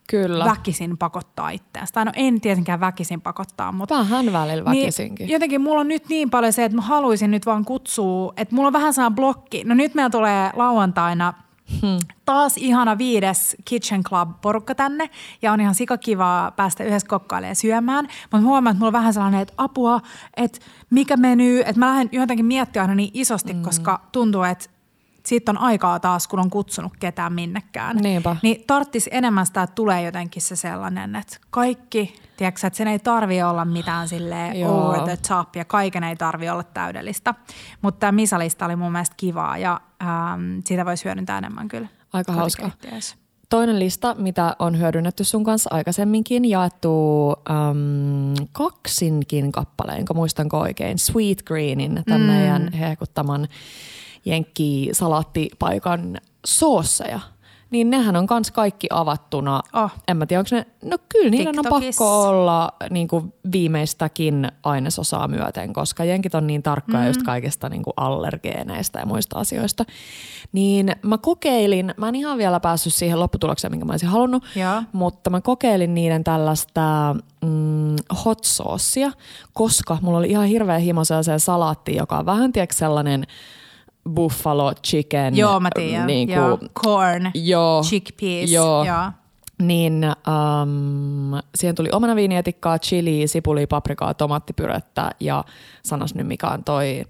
[0.10, 0.46] Kyllä.
[0.46, 1.94] väkisin pakottaa itseänsä.
[1.94, 5.26] Tai no en tietenkään väkisin pakottaa, mutta Vähän välillä väkisinkin.
[5.26, 8.56] niin jotenkin mulla on nyt niin paljon se, että mä haluaisin nyt vaan kutsua, että
[8.56, 9.64] mulla on vähän saa blokki.
[9.64, 11.34] No nyt meillä tulee lauantaina
[11.82, 11.98] hmm.
[12.26, 15.10] taas ihana viides Kitchen Club-porukka tänne
[15.42, 18.08] ja on ihan sikakivaa päästä yhdessä kokkailemaan syömään.
[18.32, 20.02] Mutta huomaan, että mulla on vähän sellainen, että apua,
[20.38, 23.62] että mikä menee, että mä lähden jotenkin miettimään aina niin isosti, mm.
[23.62, 24.70] koska tuntuu, että
[25.26, 27.98] siitä on aikaa taas, kun on kutsunut ketään minnekään.
[27.98, 28.36] Niinpä.
[28.44, 33.00] Niin tarttis enemmän sitä, että tulee jotenkin se sellainen, että kaikki, tiedätkö, että sen ei
[33.00, 34.90] tarvi olla mitään silleen Joo.
[34.90, 37.36] over the top ja kaiken ei tarvi olla täydellistä.
[37.82, 41.88] Mutta tämä Misalista oli mun mielestä kivaa ja ähm, siitä voisi hyödyntää enemmän kyllä.
[42.14, 42.72] Aika hauska.
[43.50, 51.00] Toinen lista, mitä on hyödynnetty sun kanssa aikaisemminkin, jaettu äm, kaksinkin kappaleen, kun muistanko oikein,
[51.00, 52.28] Sweet Greenin, tämän mm.
[52.28, 53.48] meidän hehkuttaman
[54.26, 57.20] jenkki salaattipaikan soosseja,
[57.72, 59.62] niin nehän on kans kaikki avattuna.
[59.74, 59.92] Oh.
[60.08, 65.28] En mä tiedä, onko ne, no kyllä niillä on pakko olla niin kuin viimeistäkin ainesosaa
[65.28, 67.08] myöten, koska jenkit on niin tarkkoja mm.
[67.08, 69.86] just kaikista niin kuin allergeeneistä ja muista asioista.
[70.52, 74.86] Niin mä kokeilin, mä en ihan vielä päässyt siihen lopputulokseen, minkä mä olisin halunnut, yeah.
[74.92, 77.16] mutta mä kokeilin niiden tällaista
[77.46, 77.96] mm,
[78.26, 79.12] hot saucea,
[79.54, 83.28] koska mulla oli ihan hirveä himo sellaiseen salaattiin, joka on vähän tiedätkö sellainen–
[84.10, 85.38] buffalo chicken.
[85.38, 86.08] Joo, mä tiedän.
[86.08, 86.58] Niin Joo.
[86.58, 88.52] kuin, Corn, joo, chickpeas.
[88.52, 88.84] Joo.
[88.84, 89.12] Joo.
[89.62, 95.44] Niin um, siihen tuli omenaviinietikkaa, chili, sipuli, paprikaa, tomaattipyrettä ja
[95.84, 97.06] sanas nyt mikä on toi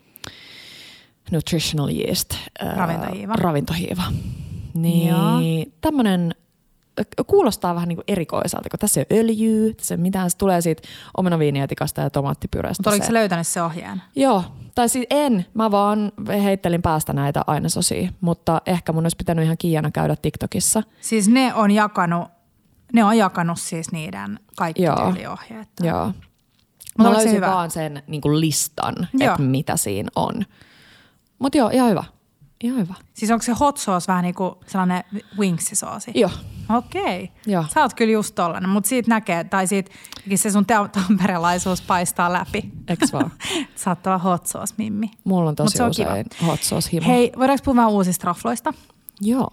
[1.31, 2.33] nutritional yeast.
[2.75, 3.33] Ravintohiiva.
[3.33, 4.03] Ravintohiiva.
[4.73, 5.39] Niin Joo.
[5.81, 6.35] tämmönen
[7.27, 10.31] kuulostaa vähän niin kuin erikoiselta, kun tässä ei ole öljyä, tässä ei ole mitään.
[10.31, 10.87] Se tulee siitä
[11.17, 12.81] omenaviinietikasta ja tomaattipyreestä.
[12.81, 14.01] Mutta oliko se löytänyt se ohjeen?
[14.15, 14.43] Joo,
[14.75, 15.45] tai siis en.
[15.53, 16.11] Mä vaan
[16.43, 20.83] heittelin päästä näitä ainesosia, mutta ehkä mun olisi pitänyt ihan kiiana käydä TikTokissa.
[21.01, 22.27] Siis ne on jakanut,
[22.93, 24.95] ne on jakanut siis niiden kaikki Joo.
[24.95, 25.69] tyyliohjeet.
[25.83, 26.11] Joo.
[26.97, 27.47] Mä se löysin hyvä?
[27.47, 30.45] vaan sen niin listan, että mitä siinä on.
[31.39, 32.03] Mutta joo, ihan hyvä.
[32.63, 32.93] Ihan hyvä.
[33.13, 35.03] Siis onko se hot sauce vähän niin kuin sellainen
[35.37, 36.11] wingsisoosi?
[36.15, 36.31] Joo.
[36.77, 37.31] Okei.
[37.45, 37.65] Joo.
[37.73, 39.91] Sä oot kyllä just tollanen, mutta siitä näkee, tai siitä
[40.35, 42.71] se sun ta- tamperelaisuus paistaa läpi.
[42.87, 43.31] Eks vaan?
[43.87, 45.11] Oot olla hot sauce mimmi.
[45.23, 47.07] Mulla on Mut tosi se on usein hot sauce himo.
[47.07, 48.73] Hei, voidaanko puhua vähän uusista rafloista?
[49.21, 49.49] Joo.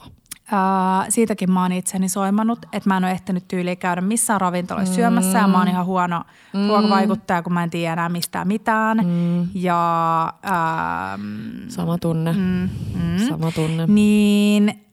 [0.52, 4.92] Uh, siitäkin mä oon itseni soimannut, että mä en ole ehtinyt tyyliin käydä missään ravintolassa
[4.92, 4.96] mm.
[4.96, 6.22] syömässä ja mä oon ihan huono
[6.52, 6.68] mm.
[6.68, 8.98] ruokavaikuttaja, kun mä en tiedä enää mistään mitään.
[9.04, 9.48] Mm.
[9.54, 12.32] Ja ähm, Sama tunne.
[12.32, 12.68] Mm.
[12.94, 13.28] Mm.
[13.28, 13.86] Sama tunne.
[13.86, 14.86] niin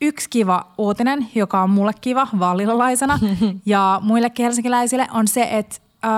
[0.00, 3.18] yksi kiva uutinen, joka on mulle kiva vallilalaisena
[3.66, 6.10] ja muillekin helsinkiläisille, on se, että äh,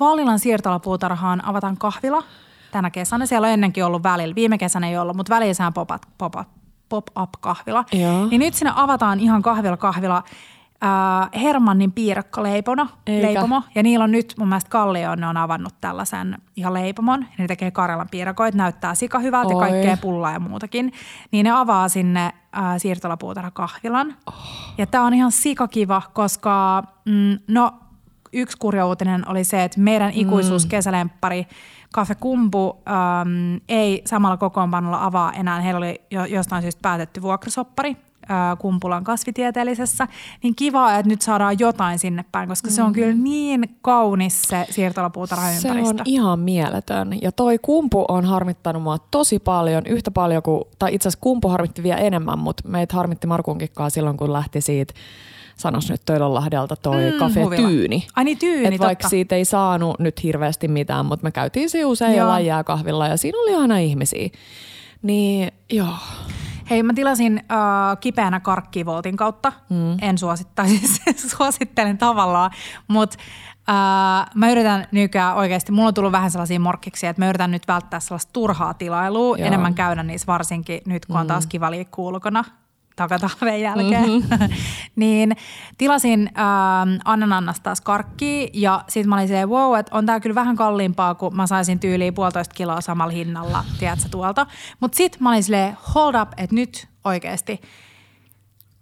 [0.00, 2.22] Vallilan siirtolapuutarhaan avataan kahvila
[2.70, 3.26] tänä kesänä.
[3.26, 4.34] Siellä on ennenkin ollut välillä.
[4.34, 5.72] Viime kesänä ei ollut, mutta välillä se on
[6.88, 7.84] pop-up, pop-up, pop-up kahvila.
[7.92, 8.26] Joo.
[8.26, 10.22] Niin nyt sinne avataan ihan kahvila kahvila
[10.84, 13.26] äh, Hermannin piirakkaleipona, Eikä.
[13.26, 13.62] leipomo.
[13.74, 17.26] Ja niillä on nyt, mun mielestä Kallio, ne on avannut tällaisen ihan leipomon.
[17.38, 20.92] Ne tekee Karjalan piirakoita, näyttää sika hyvältä ja kaikkea pullaa ja muutakin.
[21.30, 24.14] Niin ne avaa sinne äh, siirtolapuutarha kahvilan.
[24.26, 24.34] Oh.
[24.78, 27.72] Ja tää on ihan sikakiva, koska mm, no
[28.32, 31.46] yksi kurja uutinen oli se, että meidän ikuisuus kesälemppari
[31.96, 35.60] Cafe Kumpu äm, ei samalla kokoonpanolla avaa enää.
[35.60, 37.96] Heillä oli jo, jostain syystä päätetty vuokrasoppari
[38.28, 40.08] ää, Kumpulan kasvitieteellisessä.
[40.42, 44.64] Niin kiva, että nyt saadaan jotain sinne päin, koska se on kyllä niin kaunis se
[44.68, 45.88] Se siirtolapuutarhaympäristö.
[45.90, 47.18] on ihan mieletön.
[47.22, 51.48] Ja toi kumpu on harmittanut mua tosi paljon, yhtä paljon kuin, tai itse asiassa kumpu
[51.48, 54.94] harmitti vielä enemmän, mutta meitä harmitti Markunkin silloin, kun lähti siitä,
[55.56, 57.68] sanos nyt Töölönlahdelta toi mm, Cafe huvila.
[57.68, 58.06] Tyyni.
[58.16, 59.08] Ai niin, Tyyni, Et vaikka totta.
[59.08, 62.18] siitä ei saanut nyt hirveästi mitään, mutta me käytiin siinä usein Joo.
[62.18, 64.28] jollain jääkahvilla ja siinä oli aina ihmisiä.
[65.02, 65.94] Niin joo,
[66.70, 69.52] Hei, mä tilasin äh, kipeänä karkkia Voltin kautta.
[69.70, 69.96] Mm.
[70.02, 71.02] En suosittaisi,
[71.36, 72.50] suosittelen tavallaan,
[72.88, 73.18] mutta
[73.68, 77.68] äh, mä yritän nykyään oikeasti, mulla on tullut vähän sellaisia morkkiksia, että mä yritän nyt
[77.68, 79.46] välttää sellaista turhaa tilailua, Joo.
[79.46, 82.44] enemmän käydä niissä varsinkin nyt, kun on taas kiva liikkua ulkona
[82.96, 84.10] takatalven jälkeen.
[84.10, 84.48] Mm-hmm.
[84.96, 85.36] niin
[85.78, 90.34] tilasin ähm, Annanannasta taas karkkia ja sitten mä olin silleen, wow, että on tää kyllä
[90.34, 94.46] vähän kalliimpaa, kun mä saisin tyyliin puolitoista kiloa samalla hinnalla, tiedätkö, tuolta.
[94.80, 97.60] Mutta sitten mä olin silleen, hold up, että nyt oikeasti,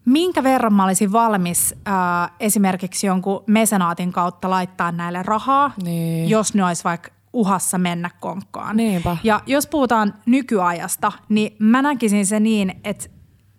[0.04, 6.28] minkä verran mä olisin valmis äh, esimerkiksi jonkun mesenaatin kautta laittaa näille rahaa, Niin.
[6.30, 8.76] jos ne olisi vaikka uhassa mennä konkkaan.
[8.76, 9.16] Niinpä.
[9.24, 13.06] Ja jos puhutaan nykyajasta, niin mä näkisin se niin, että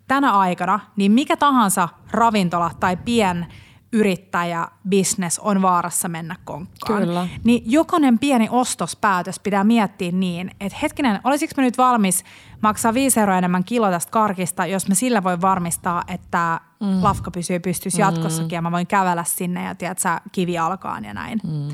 [0.08, 3.48] tänä aikana niin mikä tahansa ravintola tai pien
[3.96, 7.02] yrittäjä, business on vaarassa mennä konkkaan.
[7.02, 7.28] Kyllä.
[7.44, 12.24] Niin jokainen pieni ostospäätös pitää miettiä niin, että hetkinen, olisiko mä nyt valmis
[12.62, 17.04] maksaa 5 euroa enemmän kilo tästä karkista, jos mä sillä voi varmistaa, että mm.
[17.04, 21.14] lafka pysyy pystyssä jatkossakin ja mä voin kävellä sinne ja tiedät sä, kivi alkaan ja
[21.14, 21.40] näin.
[21.44, 21.68] Mm.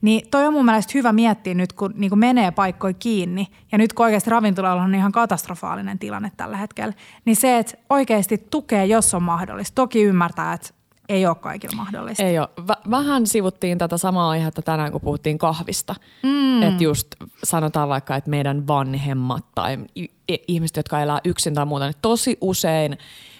[0.00, 3.78] Niin toi on mun mielestä hyvä miettiä nyt, kun niin kun menee paikkoja kiinni ja
[3.78, 6.94] nyt kun oikeasti ravintolalla on ihan katastrofaalinen tilanne tällä hetkellä,
[7.24, 9.74] niin se, että oikeasti tukee, jos on mahdollista.
[9.74, 10.70] Toki ymmärtää, että
[11.08, 12.22] ei ole kaikilla mahdollista.
[12.22, 12.48] Ei ole.
[12.60, 15.94] Vä- vähän sivuttiin tätä samaa aihetta tänään, kun puhuttiin kahvista.
[16.22, 16.62] Mm.
[16.62, 17.08] Että just
[17.44, 19.78] sanotaan vaikka, että meidän vanhemmat tai
[20.48, 22.98] ihmiset, jotka elää yksin tai muuta, niin tosi usein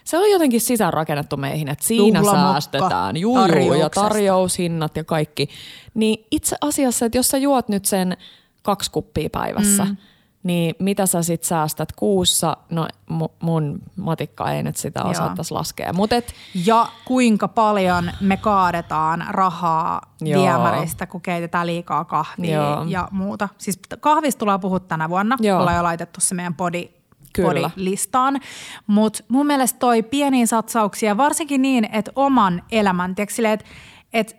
[0.08, 3.16] se on jotenkin sisäänrakennettu meihin, että siinä Juhlamokka säästetään.
[3.16, 5.48] Juu, juu, ja tarjoushinnat ja kaikki.
[5.94, 8.16] Niin itse asiassa, että jos sä juot nyt sen
[8.62, 9.96] kaksi kuppia päivässä, mm.
[10.42, 12.56] niin mitä sä sit säästät kuussa?
[12.70, 15.92] No mu- mun matikka ei nyt sitä osattaisi laskea.
[15.92, 16.34] Mutta et,
[16.64, 20.42] Ja kuinka paljon me kaadetaan rahaa Joo.
[20.42, 22.84] viemäristä, kun keitetään liikaa kahvia Joo.
[22.84, 23.48] ja muuta.
[23.58, 25.36] Siis kahvista tullaan puhua tänä vuonna.
[25.40, 25.60] Joo.
[25.60, 26.97] Ollaan jo laitettu se meidän body,
[27.32, 27.70] Kyllä.
[27.76, 28.40] listaan.
[28.86, 33.66] Mutta mun mielestä toi pieniä satsauksia, varsinkin niin, että oman elämän, tiedätkö, että
[34.12, 34.36] et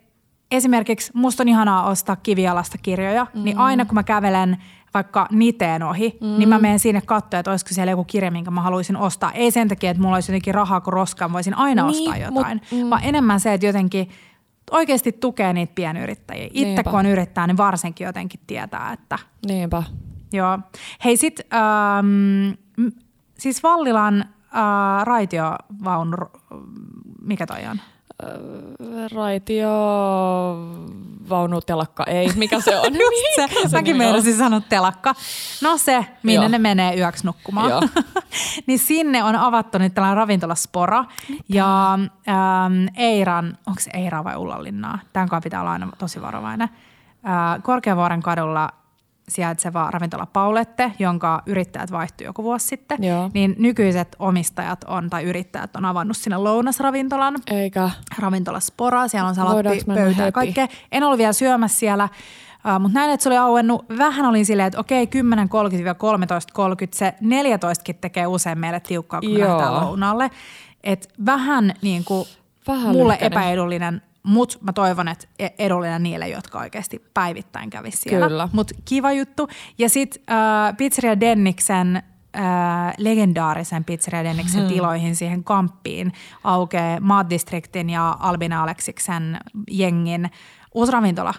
[0.51, 3.43] esimerkiksi musta on ihanaa ostaa kivialasta kirjoja, mm.
[3.43, 4.57] niin aina kun mä kävelen
[4.93, 6.27] vaikka niteen ohi, mm.
[6.27, 9.31] niin mä menen sinne katsoa, että olisiko siellä joku kirja, minkä mä haluaisin ostaa.
[9.31, 12.61] Ei sen takia, että mulla olisi jotenkin rahaa kuin roskaan, voisin aina Niin, ostaa jotain,
[12.71, 12.89] mut, mm.
[12.89, 14.09] vaan enemmän se, että jotenkin
[14.71, 16.45] oikeasti tukee niitä pienyrittäjiä.
[16.45, 16.83] Itse Niinpä.
[16.83, 19.83] kun on yrittää, niin varsinkin jotenkin tietää, että niinpä.
[20.33, 20.59] Joo.
[21.05, 22.53] Hei sit, ähm,
[23.37, 26.17] siis Vallilan äh, raitiovaunu,
[27.21, 27.79] mikä toi on?
[29.15, 29.69] raitio,
[31.29, 32.93] vaunu, telakka, ei, mikä se on?
[32.99, 35.15] Just se, se mäkin meinasin sanoa telakka.
[35.61, 36.47] No se, minne Joo.
[36.47, 37.89] ne menee yöksi nukkumaan.
[38.67, 41.05] niin sinne on avattu nyt tällainen ravintolaspora.
[41.29, 41.43] Mitä?
[41.49, 44.99] Ja ähm, Eiran, onko se Eira vai Ullanlinnaa?
[45.13, 46.69] Tämän kanssa pitää olla aina tosi varovainen.
[47.25, 48.69] Äh, Korkeavuoren kadulla
[49.29, 53.31] sijaitseva ravintola Paulette, jonka yrittäjät vaihtui joku vuosi sitten, Joo.
[53.33, 57.35] niin nykyiset omistajat on tai yrittäjät on avannut sinne lounasravintolan.
[57.47, 57.89] Eikä.
[58.19, 60.67] Ravintola Spora, siellä on salatti, pöytä ja kaikkea.
[60.91, 62.09] En ollut vielä syömässä siellä,
[62.75, 63.85] Uh, mutta näin, että se oli auennut.
[63.97, 65.11] Vähän olin silleen, että okei, 10.30-13.30,
[66.93, 69.47] se 14kin tekee usein meille tiukkaa, kun Joo.
[69.47, 70.31] lähdetään lounaalle.
[70.83, 72.27] Et vähän niin kuin
[72.67, 73.39] vähän mulle lyhkäinen.
[73.39, 78.27] epäedullinen mutta mä toivon, että e- edullinen niille, jotka oikeasti päivittäin kävi siellä.
[78.27, 78.49] Kyllä.
[78.53, 79.47] Mutta kiva juttu.
[79.77, 82.43] Ja sitten äh, Pizzeria Denniksen äh,
[82.97, 84.69] legendaarisen Pizzeria Denniksen hmm.
[84.69, 86.13] tiloihin siihen kamppiin
[86.43, 89.37] aukeaa Maat Districtin ja Albina Aleksiksen
[89.71, 90.29] jengin
[90.73, 91.33] uusi ravintola.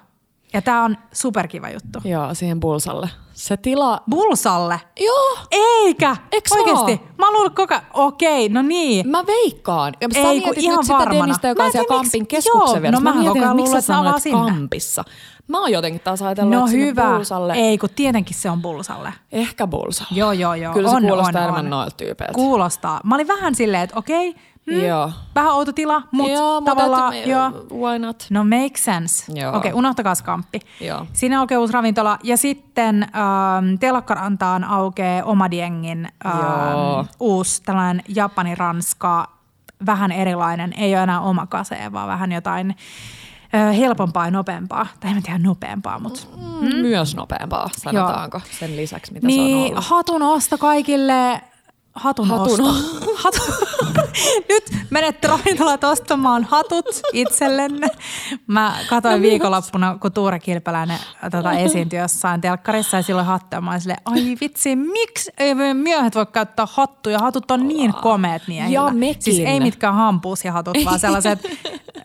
[0.53, 1.99] Ja tämä on superkiva juttu.
[2.05, 3.11] Joo, siihen Bulsalle.
[3.33, 4.03] Se tila...
[4.11, 4.81] Bulsalle?
[5.01, 5.39] Joo.
[5.51, 6.17] Eikä.
[6.33, 7.01] Eks Oikeesti.
[7.19, 9.09] Mä, mä luulen koko Okei, no niin.
[9.09, 9.95] Mä veikkaan.
[10.01, 11.13] Ja Ei, mietit ihan nyt varmana.
[11.13, 13.81] sitä Denistä, joka on siellä Kampin keskuksen joo, no mä, mä mietin, että miksi sä
[13.81, 15.05] sanoit Kampissa.
[15.49, 17.13] Mä oon jotenkin taas ajatellut, no että hyvä.
[17.15, 17.53] Bulsalle.
[17.53, 19.13] Ei, kun tietenkin se on Bulsalle.
[19.33, 20.19] Ehkä Bulsalle.
[20.19, 20.73] Joo, joo, joo.
[20.73, 22.35] Kyllä se on, kuulostaa on, enemmän noilta tyypeiltä.
[22.35, 23.01] Kuulostaa.
[23.05, 24.35] Mä olin vähän silleen, että okei,
[24.67, 25.13] Mm, joo.
[25.35, 27.15] Vähän outo tila, mutta joo, tavallaan...
[27.15, 27.51] Mutta joo.
[27.81, 28.27] Why not?
[28.31, 29.33] No make sense.
[29.33, 30.61] Okei, okay, unohtakaa skamppi.
[30.81, 31.07] Joo.
[31.13, 39.27] Siinä aukeaa uusi ravintola ja sitten ähm, Telakkarantaan aukeaa Omadiengin ähm, uusi tällainen Japani-Ranska,
[39.87, 40.73] vähän erilainen.
[40.73, 42.77] Ei ole enää oma kase, vaan vähän jotain
[43.55, 44.87] äh, helpompaa ja nopeampaa.
[45.01, 46.21] Tai en tiedä nopeampaa, mutta...
[46.37, 46.77] Mm, mm.
[46.77, 48.47] Myös nopeampaa, sanotaanko, Joo.
[48.59, 49.85] sen lisäksi, mitä niin, se on niin, ollut.
[49.85, 51.41] hatun osto kaikille
[51.95, 52.75] hatun, hatun osto.
[53.23, 53.55] Hatun.
[54.49, 57.89] Nyt menette ravintolat ostamaan hatut itsellenne.
[58.47, 60.99] Mä katsoin no, viikonloppuna, kun Tuure Kilpeläinen
[61.31, 63.61] tota, esiintyi jossain telkkarissa ja silloin hattuja.
[63.61, 67.19] Mä silleen, ai vitsi, miksi ei miehet voi käyttää hattuja?
[67.19, 68.75] Hatut on niin komeet miehillä.
[68.75, 69.23] Ja mekin.
[69.23, 71.39] Siis ei mitkään hampuusjahatut, vaan sellaiset,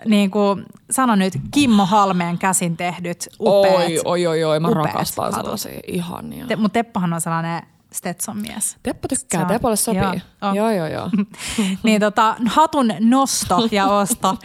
[0.05, 3.75] niin kuin sano nyt, Kimmo Halmeen käsin tehdyt upeat.
[3.75, 6.47] Oi, oi, oi, oi mä rakastan sellaisia ihania.
[6.47, 8.77] Te, mutta Teppahan on sellainen Stetson-mies.
[8.83, 10.21] Teppo tykkää, on, Tepolle sopii.
[10.41, 10.87] Joo, joo, joo.
[10.87, 11.09] joo.
[11.83, 14.37] niin tota, hatun nosto ja osto.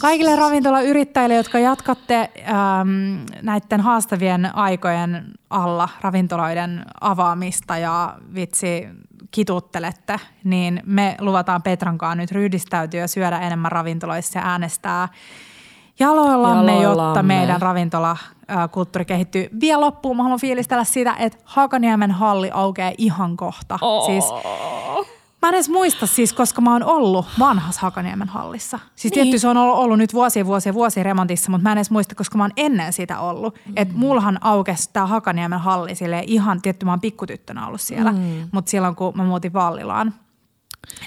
[0.00, 8.88] Kaikille ravintolayrittäjille, jotka jatkatte ähm, näiden haastavien aikojen alla ravintoloiden avaamista ja vitsi
[9.30, 15.08] kituttelette, niin me luvataan Petrankaan nyt ryhdistäytyä ja syödä enemmän ravintoloissa ja äänestää
[16.00, 17.08] jaloillamme, jaloillamme.
[17.08, 19.48] jotta meidän ravintolakulttuuri kehittyy.
[19.60, 23.78] Vielä loppuun mä haluan fiilistellä sitä, että Hakaniemen halli aukeaa ihan kohta.
[23.80, 24.06] Oh.
[24.06, 24.24] Siis,
[25.42, 28.78] Mä en edes muista siis, koska mä oon ollut vanhassa Hakaniemen hallissa.
[28.96, 29.24] Siis niin.
[29.24, 32.14] tietty se on ollut, ollut nyt vuosia, vuosia, vuosia remontissa, mutta mä en edes muista,
[32.14, 33.54] koska mä oon ennen sitä ollut.
[33.66, 33.72] Mm.
[33.76, 38.48] Että mullahan aukesi tää Hakaniemen halli sille ihan, tietty mä oon pikkutyttönä ollut siellä, mm.
[38.52, 40.14] mutta silloin kun mä muutin Vallilaan,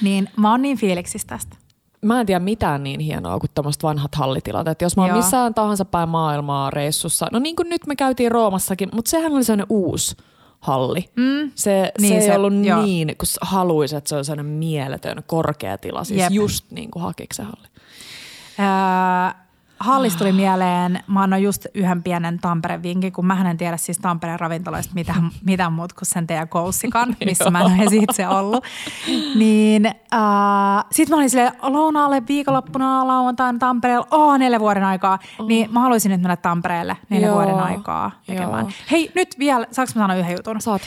[0.01, 1.57] niin mä oon niin fiiliksissä tästä
[2.03, 4.67] mä en tiedä mitään niin hienoa kuin tämmöiset vanhat hallitilat.
[4.67, 8.31] Et jos mä oon missään tahansa päin maailmaa reissussa, no niin kuin nyt me käytiin
[8.31, 10.17] Roomassakin, mutta sehän oli sellainen uusi
[10.59, 11.09] halli.
[11.15, 11.51] Mm.
[11.55, 12.81] Se, niin se ei se, ollut joo.
[12.81, 16.31] niin, kun haluaisi, että se on sellainen mieletön korkea tila, siis Jep.
[16.31, 17.67] just niin kuin hakiksen halli.
[18.59, 19.42] Öö,
[19.83, 23.97] Hallista tuli mieleen, mä annoin just yhden pienen Tampereen vinkin, kun mä en tiedä siis
[23.97, 28.63] Tampereen ravintoloista mitään, mitään muut kuin sen teidän koussikan, missä mä en ole itse ollut.
[29.35, 35.19] Niin äh, sit mä olin silleen lounaalle viikonloppuna lauantaina Tampereella, oh, neljä vuoden aikaa.
[35.39, 35.47] Oh.
[35.47, 37.35] Niin mä haluaisin nyt mennä Tampereelle neljä Joo.
[37.35, 38.65] vuoden aikaa tekemään.
[38.65, 38.71] Joo.
[38.91, 40.61] Hei, nyt vielä, saanko mä sanoa yhden jutun?
[40.61, 40.81] Saat.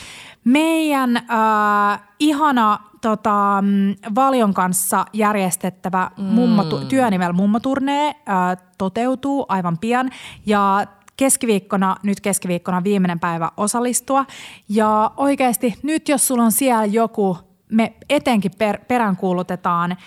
[0.47, 6.23] Meidän äh, ihana tota, mm, Valion kanssa järjestettävä mm.
[6.23, 10.09] mummo, työnimellä mummoturnee äh, toteutuu aivan pian
[10.45, 10.85] ja
[11.17, 14.25] keskiviikkona, nyt keskiviikkona viimeinen päivä osallistua.
[14.69, 17.37] Ja oikeasti nyt jos sulla on siellä joku,
[17.71, 19.97] me etenkin per, peräänkuulutetaan äh,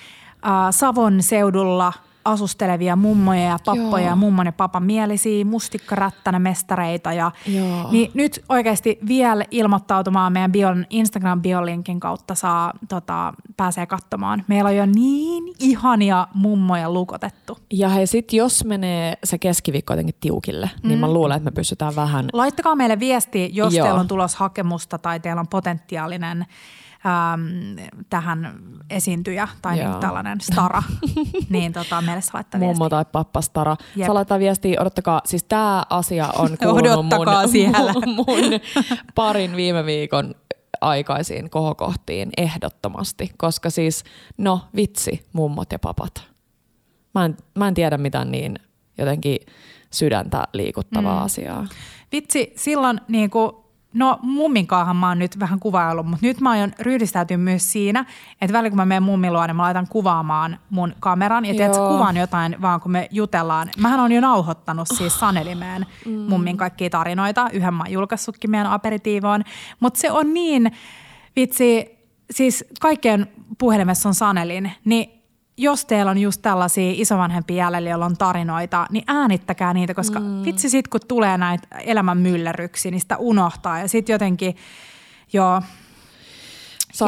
[0.70, 1.92] Savon seudulla–
[2.24, 4.10] asustelevia mummoja ja pappoja Joo.
[4.10, 7.12] ja mummon ja papan mielisiä, mustikkarättänä mestareita.
[7.12, 7.32] Ja,
[7.90, 14.44] niin nyt oikeasti vielä ilmoittautumaan meidän bion, Instagram-biolinkin kautta saa, tota, pääsee katsomaan.
[14.48, 17.58] Meillä on jo niin ihania mummoja lukotettu.
[17.72, 20.88] Ja he sit jos menee se keskiviikko jotenkin tiukille, mm.
[20.88, 21.12] niin mä mm.
[21.12, 22.28] luulen, että me pystytään vähän...
[22.32, 23.84] Laittakaa meille viesti, jos Joo.
[23.84, 26.46] teillä on tulos hakemusta tai teillä on potentiaalinen
[27.06, 27.78] ähm,
[28.10, 30.82] tähän esiintyjä tai niin tällainen stara,
[31.50, 33.76] niin tota, meille saa laittaa Mummo tai pappa stara.
[33.96, 34.06] Jep.
[34.06, 37.92] Saa laittaa viestiä, odottakaa, siis tämä asia on kuulunut mun, siellä.
[38.06, 38.60] mun
[39.14, 40.34] parin viime viikon
[40.80, 44.04] aikaisiin kohokohtiin ehdottomasti, koska siis,
[44.38, 46.30] no vitsi, mummot ja papat.
[47.14, 48.58] Mä en, mä en tiedä mitään niin
[48.98, 49.38] jotenkin
[49.90, 51.24] sydäntä liikuttavaa mm.
[51.24, 51.66] asiaa.
[52.12, 53.52] Vitsi, silloin niin kuin
[53.92, 58.04] No mumminkaahan mä oon nyt vähän kuvaillut, mutta nyt mä oon ryhdistäytynyt myös siinä,
[58.40, 61.76] että välillä kun mä menen mummin luo, niin mä laitan kuvaamaan mun kameran ja tiedät,
[61.76, 63.70] kuvaan jotain vaan kun me jutellaan.
[63.78, 66.12] Mähän on jo nauhoittanut siis Sanelimeen mm.
[66.12, 67.48] mummin kaikkia tarinoita.
[67.52, 69.44] Yhden mä oon julkaissutkin meidän aperitiivoon.
[69.80, 70.72] Mutta se on niin,
[71.36, 71.98] vitsi,
[72.30, 73.26] siis kaikkien
[73.58, 75.19] puhelimessa on Sanelin, niin
[75.60, 80.44] jos teillä on just tällaisia isovanhempia jäljellä, joilla on tarinoita, niin äänittäkää niitä, koska mm.
[80.44, 84.56] vitsi sit kun tulee näitä elämän myllerryksiä, niin sitä unohtaa ja sitten jotenkin,
[85.32, 85.62] joo,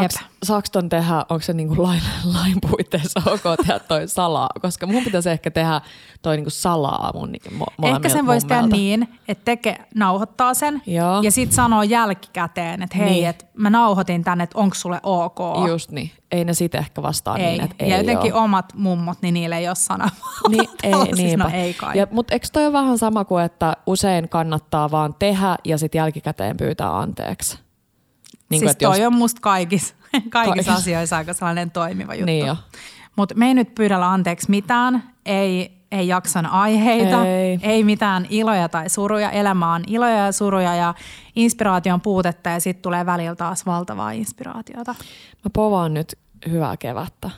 [0.01, 2.03] Saaks, saaks ton tehdä, onko se niinku lain,
[2.35, 4.49] lain puitteissa ok tehdä toi salaa?
[4.63, 5.81] Koska mun pitäisi ehkä tehdä
[6.23, 11.23] toi niinku salaa mun mo, Ehkä sen voisi tehdä niin, että teke, nauhoittaa sen Joo.
[11.23, 13.29] ja sitten sanoo jälkikäteen, että hei, niin.
[13.29, 15.39] että mä nauhoitin tänne, että onko sulle ok.
[15.69, 16.11] Just niin.
[16.33, 17.47] Ei ne sitten ehkä vastaa ei.
[17.47, 18.43] niin, että ei Ja jotenkin ole.
[18.43, 20.09] omat mummot, niin niille ei ole sana.
[20.49, 21.99] Niin, ei, siis no ei kai.
[21.99, 25.99] Ja, mutta eikö toi ole vähän sama kuin, että usein kannattaa vaan tehdä ja sitten
[25.99, 27.59] jälkikäteen pyytää anteeksi?
[28.53, 29.07] Niin siis toi jos...
[29.07, 29.95] on musta kaikissa,
[30.31, 32.27] kaikissa asioissa aika sellainen toimiva juttu.
[32.27, 32.57] Niin
[33.17, 37.59] Mutta me ei nyt pyydellä anteeksi mitään, ei, ei jakson aiheita, ei.
[37.63, 39.31] ei mitään iloja tai suruja.
[39.31, 40.95] Elämä on iloja ja suruja ja
[41.37, 44.95] inspiraation puutetta ja sitten tulee välillä taas valtavaa inspiraatiota.
[45.45, 47.31] Mä povaan nyt hyvää kevättä.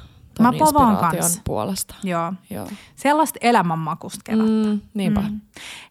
[0.43, 1.41] Mä povaan kanssa.
[1.45, 1.95] puolesta.
[2.03, 2.33] Joo.
[2.51, 2.69] Joo.
[2.97, 4.69] Sellaista elämänmakusta kevättä.
[4.69, 5.21] Mm, niinpä.
[5.21, 5.41] Mm.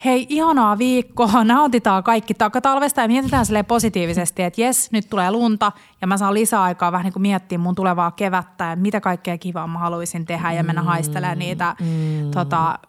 [0.06, 1.44] Hei, ihanaa viikkoa.
[1.54, 5.72] Nautitaan kaikki takatalvesta ja mietitään sille positiivisesti, että jes, nyt tulee lunta
[6.02, 9.38] ja mä saan lisää aikaa vähän niin kuin miettiä mun tulevaa kevättä ja mitä kaikkea
[9.38, 12.32] kivaa mä haluaisin tehdä ja mennä mm, haistelemaan niitä mm.
[12.32, 12.80] tota,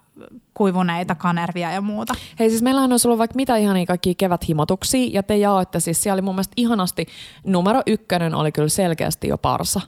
[0.54, 2.14] kuivuneita kanervia ja muuta.
[2.38, 6.14] Hei siis meillähän on ollut vaikka mitä ihania kaikki keväthimotuksia ja te jaoitte siis, siellä
[6.14, 7.06] oli mun mielestä ihanasti,
[7.46, 9.80] numero ykkönen oli kyllä selkeästi jo parsa.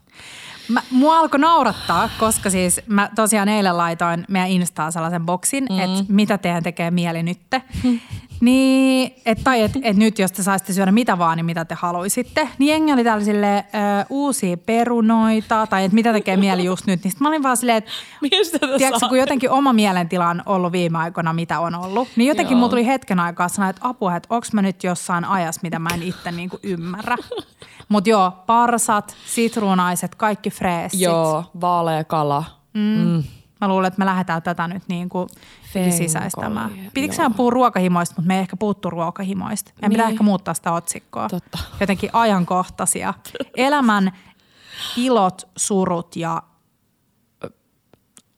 [0.68, 5.78] Mä, mua alkoi naurattaa, koska siis mä tosiaan eilen laitoin meidän Instaan sellaisen boksin, mm.
[5.78, 7.62] että mitä teidän tekee mieli nytte.
[8.40, 11.74] niin, et, tai että et nyt jos te saisitte syödä mitä vaan, niin mitä te
[11.74, 12.48] haluaisitte.
[12.58, 17.04] Niin jengi oli tällaisille ö, uusia perunoita, tai että mitä tekee mieli just nyt.
[17.04, 17.90] Niin mä olin vaan silleen, että
[18.78, 22.08] tiedätkö, kun jotenkin oma mielentila on ollut viime aikoina, mitä on ollut.
[22.16, 25.60] Niin jotenkin mulla tuli hetken aikaa sanoa, että apua, että onko mä nyt jossain ajassa,
[25.62, 27.16] mitä mä en itse niinku ymmärrä.
[27.88, 31.00] Mutta joo, parsat, sitruunaiset, kaikki freessit.
[31.00, 32.44] Joo, vaalea kala.
[32.74, 32.80] Mm.
[32.80, 33.24] Mm.
[33.60, 35.28] Mä luulen, että me lähdetään tätä nyt niin kuin
[35.90, 36.70] sisäistämään.
[36.94, 39.70] Pitikö puhua ruokahimoista, mutta me ei ehkä puuttu ruokahimoista.
[39.74, 39.96] Meidän niin.
[39.96, 41.28] pitää ehkä muuttaa sitä otsikkoa.
[41.28, 41.58] Totta.
[41.80, 43.14] Jotenkin ajankohtaisia.
[43.56, 44.12] Elämän
[44.96, 46.42] ilot, surut ja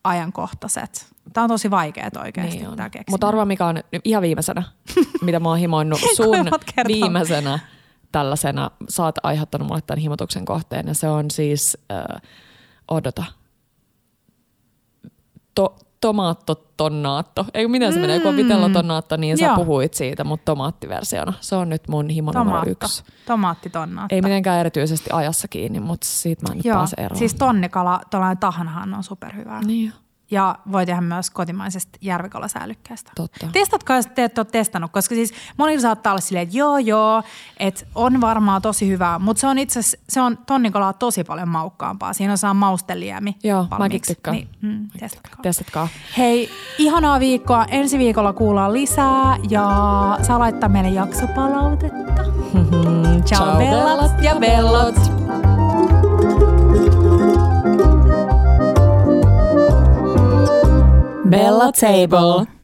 [0.04, 1.06] ajankohtaiset.
[1.32, 4.62] Tämä on tosi vaikeaa oikeasti niin Mutta arvaa mikä on ihan viimeisenä,
[5.22, 6.36] mitä mä oon himoinnut sun
[6.86, 7.58] viimeisenä
[8.12, 12.22] tällaisena, sä oot aiheuttanut mulle tämän himotuksen kohteen ja se on siis, äh,
[12.90, 13.24] odota,
[15.54, 17.46] to, tomaatto tonnaatto.
[17.54, 18.00] Eikö miten se mm.
[18.00, 19.56] menee, kun on vitello tonnaatto, niin sä Joo.
[19.56, 21.32] puhuit siitä, mutta tomaattiversiona.
[21.40, 22.54] Se on nyt mun himo Tomaatto.
[22.54, 23.02] numero yksi.
[23.26, 24.14] Tomaatti tonnaatto.
[24.14, 26.76] Ei mitenkään erityisesti ajassa kiinni, mutta siitä mä en nyt Joo.
[26.76, 27.18] pääse eroon.
[27.18, 29.60] Siis tonnikala, tuollainen tahanhan on superhyvää.
[29.60, 30.07] Niin jo.
[30.30, 33.12] Ja voi tehdä myös kotimaisesta järvikalasäilykkäästä.
[33.14, 33.48] Totta.
[33.52, 37.22] Testatkaa, jos te ette ole testannut, koska siis monilla saattaa olla silleen, että joo joo,
[37.58, 42.12] että on varmaan tosi hyvää, mutta se on itse se on tonnikalaa tosi paljon maukkaampaa.
[42.12, 44.36] Siinä on saa mausteliämi Joo, mäkin tykkään.
[44.36, 45.42] Niin, mm, testatkaa.
[45.42, 45.88] testatkaa.
[46.18, 47.64] Hei, ihanaa viikkoa.
[47.64, 49.68] Ensi viikolla kuullaan lisää ja
[50.22, 52.22] saa laittaa meille jaksopalautetta.
[53.26, 54.94] Ciao, Ciao bellat ja bellot.
[61.28, 62.57] Bella Table.